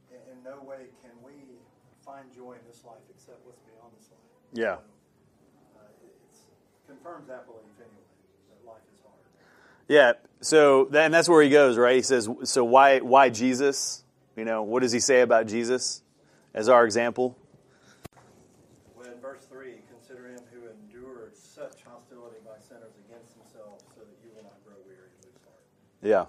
[0.08, 1.60] In, in no way can we
[2.00, 4.20] find joy in this life except what's beyond this life.
[4.54, 4.76] Yeah.
[4.76, 4.80] So,
[5.76, 6.16] uh, it
[6.88, 8.08] confirms that belief anyway,
[8.48, 9.20] that life is hard.
[9.88, 10.12] Yeah.
[10.40, 11.96] So then that's where he goes, right?
[11.96, 14.04] He says, so why, why Jesus?
[14.36, 16.02] You know, what does he say about Jesus
[16.54, 17.36] as our example?
[18.96, 24.04] Well, in verse 3, consider him who endured such hostility by sinners against himself so
[24.04, 25.64] that you will not grow weary and lose heart.
[26.06, 26.26] Yeah.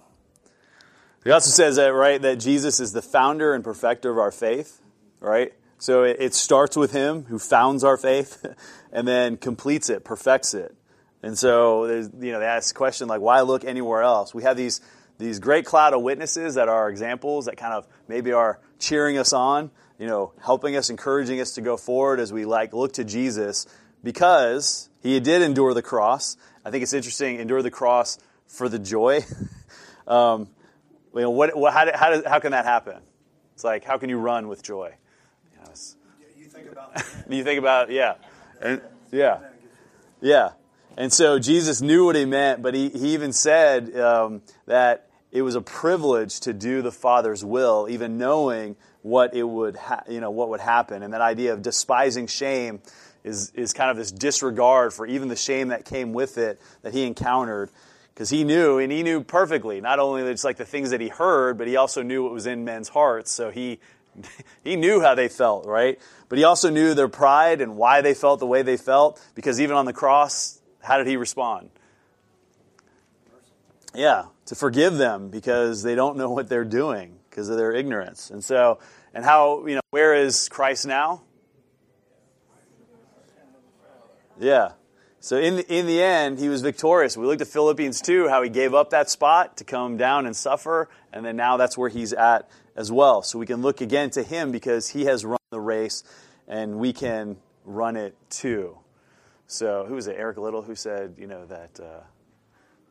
[1.23, 4.81] He also says that, right, that Jesus is the founder and perfecter of our faith,
[5.19, 5.53] right?
[5.77, 8.45] So it, it starts with him who founds our faith
[8.91, 10.75] and then completes it, perfects it.
[11.21, 14.33] And so, you know, they ask the question like, why look anywhere else?
[14.33, 14.81] We have these,
[15.17, 19.33] these great cloud of witnesses that are examples that kind of maybe are cheering us
[19.33, 19.69] on,
[19.99, 23.67] you know, helping us, encouraging us to go forward as we like look to Jesus
[24.03, 26.37] because he did endure the cross.
[26.63, 28.17] I think it's interesting, endure the cross
[28.47, 29.21] for the joy.
[30.07, 30.49] um,
[31.13, 33.01] you know, what, what, how, how, does, how can that happen?
[33.53, 34.93] It's like, how can you run with joy?
[35.51, 35.71] You, know,
[36.37, 38.15] You think about you think about, yeah.
[38.61, 38.81] And,
[39.11, 39.35] yeah.
[39.35, 39.73] and then it gets
[40.21, 40.29] you.
[40.29, 40.49] Yeah.
[40.97, 45.41] And so Jesus knew what he meant, but he, he even said um, that it
[45.41, 50.19] was a privilege to do the Father's will, even knowing what it would, ha- you
[50.19, 51.03] know, what would happen.
[51.03, 52.81] And that idea of despising shame
[53.23, 56.93] is, is kind of this disregard for even the shame that came with it that
[56.93, 57.69] he encountered.
[58.17, 61.07] Because he knew, and he knew perfectly, not only just like the things that he
[61.07, 63.29] heard, but he also knew what was in men's hearts.
[63.29, 63.79] So he,
[64.63, 65.99] he knew how they felt, right?
[66.27, 69.23] But he also knew their pride and why they felt the way they felt.
[69.35, 71.69] Because even on the cross, how did he respond?
[73.93, 78.31] Yeah, to forgive them because they don't know what they're doing because of their ignorance.
[78.31, 78.79] And so,
[79.13, 81.21] and how, you know, where is Christ now?
[84.39, 84.71] Yeah.
[85.19, 87.17] So in the, in the end, he was victorious.
[87.17, 90.35] We looked at Philippians 2, how he gave up that spot to come down and
[90.35, 93.23] suffer, and then now that's where he's at as well.
[93.23, 96.03] So we can look again to him because he has run the race,
[96.47, 98.77] and we can run it too.
[99.47, 100.15] So who was it?
[100.17, 102.01] Eric Liddell who said, you know, that uh,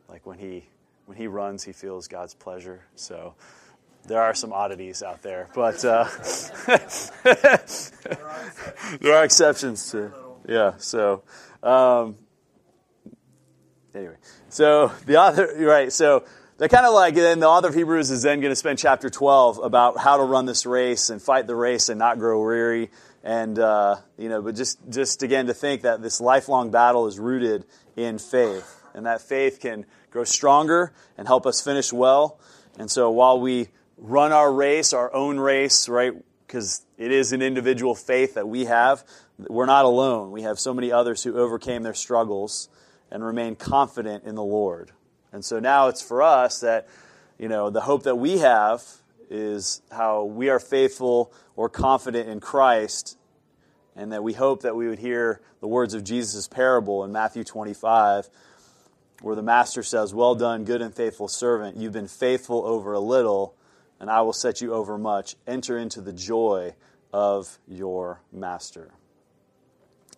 [0.08, 0.66] like when he
[1.04, 2.82] when he runs, he feels God's pleasure.
[2.96, 3.34] So
[4.06, 6.04] there are some oddities out there, but uh,
[9.00, 10.12] there are exceptions to
[10.48, 10.74] yeah.
[10.78, 11.22] So
[11.66, 12.16] um,
[13.94, 14.16] anyway,
[14.48, 15.92] so the author right.
[15.92, 16.24] So
[16.58, 19.10] they're kind of like then the author of Hebrews is then going to spend chapter
[19.10, 22.90] twelve about how to run this race and fight the race and not grow weary.
[23.22, 27.18] And uh, you know, but just just again to think that this lifelong battle is
[27.18, 27.64] rooted
[27.96, 32.38] in faith, and that faith can grow stronger and help us finish well.
[32.78, 36.12] And so while we run our race, our own race, right?
[36.46, 39.02] Because it is an individual faith that we have.
[39.38, 40.30] We're not alone.
[40.30, 42.68] We have so many others who overcame their struggles
[43.10, 44.92] and remain confident in the Lord.
[45.32, 46.88] And so now it's for us that,
[47.38, 48.82] you know, the hope that we have
[49.28, 53.18] is how we are faithful or confident in Christ,
[53.94, 57.44] and that we hope that we would hear the words of Jesus' parable in Matthew
[57.44, 58.28] 25,
[59.20, 61.76] where the master says, Well done, good and faithful servant.
[61.76, 63.54] You've been faithful over a little
[64.00, 65.36] and I will set you over much.
[65.46, 66.74] Enter into the joy
[67.12, 68.90] of your master.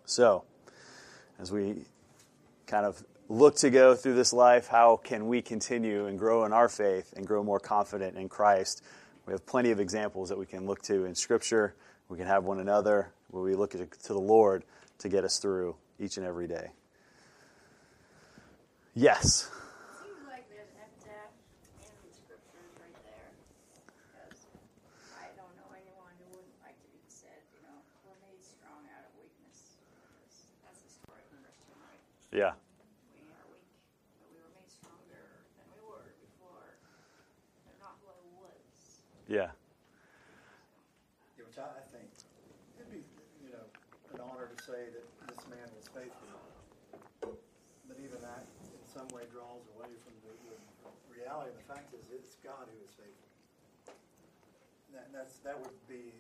[0.09, 0.45] So,
[1.39, 1.85] as we
[2.67, 6.53] kind of look to go through this life, how can we continue and grow in
[6.55, 8.83] our faith and grow more confident in Christ?
[9.27, 11.75] We have plenty of examples that we can look to in Scripture.
[12.09, 14.65] We can have one another where we look to the Lord
[15.01, 16.71] to get us through each and every day.
[18.95, 19.51] Yes.
[20.01, 21.31] Seems like there's an epitaph
[21.85, 23.31] in the scriptures right there.
[24.01, 24.49] Because
[25.15, 28.83] I don't know anyone who wouldn't like to be said, you know, we're made strong
[28.91, 29.79] out of weakness.
[29.87, 32.03] Because That's the story of the Christian, right?
[32.29, 32.53] Yeah.
[33.17, 33.65] We are weak,
[34.21, 35.25] but we were made stronger
[35.57, 36.77] than we were before.
[37.65, 39.01] They're not who I was.
[39.25, 39.49] Yeah.
[41.41, 42.05] Yeah, Which I, I think,
[42.77, 43.01] it'd be,
[43.41, 43.65] you know,
[44.13, 46.29] an honor to say that this man was faithful.
[47.89, 50.57] But even that, in some way, draws away from the, the
[51.09, 51.57] reality.
[51.57, 53.33] The fact is, it's God who is faithful.
[54.93, 56.13] That, that's, that would be,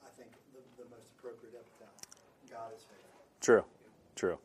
[0.00, 1.92] I think, the, the most appropriate epitaph.
[2.48, 3.20] God is faithful.
[3.44, 3.64] True.
[4.16, 4.40] True.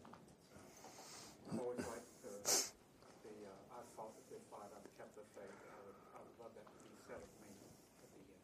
[1.47, 5.47] I always like the, the uh, I fought the good fight, I've kept the faith.
[5.47, 7.55] I would, I would love that to be said of me
[8.03, 8.43] at the end.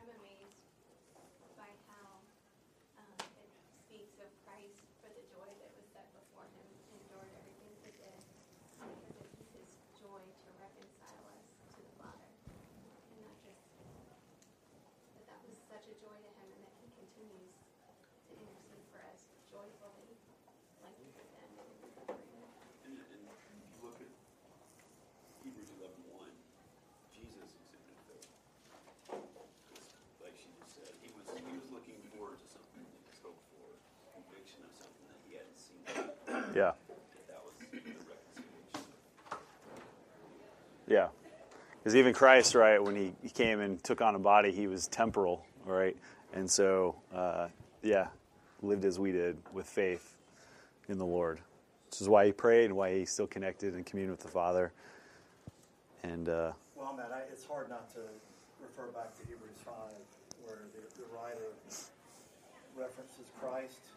[0.00, 0.64] I'm amazed
[1.60, 2.24] by how
[3.04, 3.52] um, it
[3.84, 6.64] speaks of Christ for the joy that was set before him,
[6.96, 8.16] endured everything he did,
[8.80, 9.28] because it was
[9.60, 9.68] his
[10.00, 11.44] joy to reconcile us
[11.76, 12.32] to the Father.
[12.48, 13.60] And not just
[15.20, 15.60] that that was
[15.90, 17.50] such a joy to him, and that he continues
[18.30, 20.14] to intercede for us joyfully,
[20.86, 22.46] like he did then and in the agreement.
[22.86, 24.06] And, and you look at
[25.42, 26.30] Hebrews eleven one,
[27.10, 28.30] Jesus exhibited faith.
[29.10, 29.82] 'Cause
[30.22, 33.42] Like she just said, he was, he was looking forward to something that was hoped
[33.50, 33.66] for,
[34.14, 35.82] conviction of something that he hadn't seen.
[36.54, 36.78] Yeah.
[37.26, 38.86] That was the reconciliation.
[40.86, 41.10] Yeah.
[41.82, 44.86] Because even Christ, right, when he, he came and took on a body, he was
[44.86, 45.96] temporal, right?
[46.32, 47.48] And so, uh,
[47.82, 48.08] yeah,
[48.62, 50.16] lived as we did with faith
[50.88, 51.40] in the Lord.
[51.90, 54.72] Which is why he prayed and why he still connected and communed with the Father.
[56.02, 58.00] And, uh, Well, Matt, I, it's hard not to
[58.62, 59.74] refer back to Hebrews 5,
[60.46, 61.50] where the, the writer
[62.76, 63.90] references Christ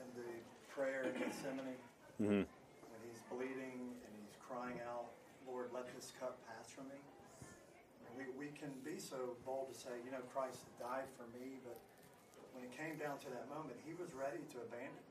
[0.00, 0.32] and the
[0.74, 1.78] prayer in Gethsemane
[2.20, 2.42] mhm.
[2.48, 5.06] when he's bleeding and he's crying out,
[5.46, 6.98] Lord, let this cup pass from me.
[8.14, 11.78] We, we can be so bold to say, you know, Christ died for me, but
[12.54, 15.02] when it came down to that moment, he was ready to abandon.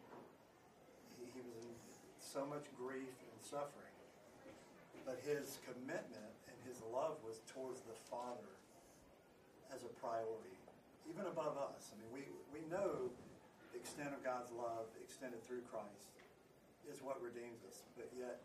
[1.20, 1.76] He, he was in
[2.24, 3.92] so much grief and suffering.
[5.04, 8.56] But his commitment and his love was towards the Father
[9.76, 10.56] as a priority,
[11.12, 11.92] even above us.
[11.92, 12.24] I mean, we,
[12.56, 13.12] we know
[13.76, 16.16] the extent of God's love extended through Christ
[16.88, 17.84] is what redeems us.
[18.00, 18.40] But yet,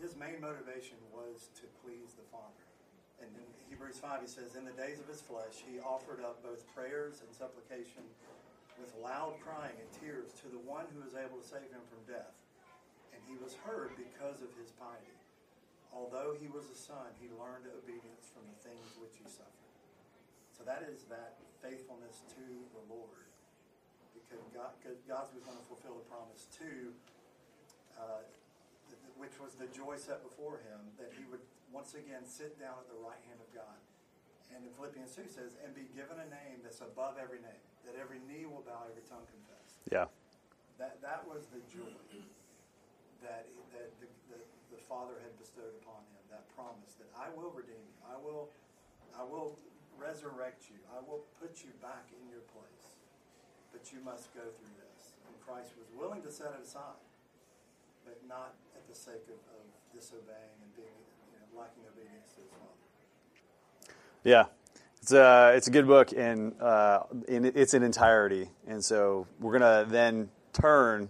[0.00, 2.71] his main motivation was to please the Father.
[3.22, 6.42] And in Hebrews 5, he says, In the days of his flesh, he offered up
[6.42, 8.02] both prayers and supplication
[8.82, 12.02] with loud crying and tears to the one who was able to save him from
[12.10, 12.34] death.
[13.14, 15.22] And he was heard because of his piety.
[15.94, 19.70] Although he was a son, he learned obedience from the things which he suffered.
[20.56, 22.44] So that is that faithfulness to
[22.74, 23.28] the Lord.
[24.16, 26.96] Because God, was going to fulfill the promise to,
[28.00, 28.24] uh,
[29.20, 32.86] which was the joy set before him, that he would once again sit down at
[32.86, 33.80] the right hand of God.
[34.52, 37.96] And in Philippians 2 says, and be given a name that's above every name, that
[37.96, 39.80] every knee will bow, every tongue confess.
[39.88, 40.06] yeah.
[40.80, 41.88] That, that was the joy
[43.24, 44.40] that, that the, the,
[44.74, 47.96] the Father had bestowed upon him, that promise that I will redeem you.
[48.02, 48.50] I will,
[49.14, 49.56] I will
[49.94, 50.80] resurrect you.
[50.90, 52.98] I will put you back in your place.
[53.72, 55.16] but you must go through this.
[55.26, 57.00] And Christ was willing to set it aside,
[58.04, 59.64] but not at the sake of, of
[59.96, 61.02] disobeying and being,
[61.56, 63.94] lacking obedience to his father.
[64.24, 64.44] Yeah,
[65.00, 69.58] it's a it's a good book in uh, in its in entirety, and so we're
[69.58, 71.08] gonna then turn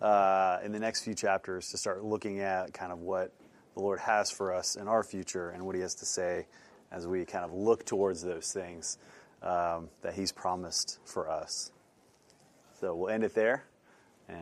[0.00, 3.32] uh, in the next few chapters to start looking at kind of what
[3.74, 6.46] the Lord has for us in our future and what He has to say
[6.90, 8.98] as we kind of look towards those things
[9.42, 11.72] um, that He's promised for us.
[12.80, 13.64] So we'll end it there.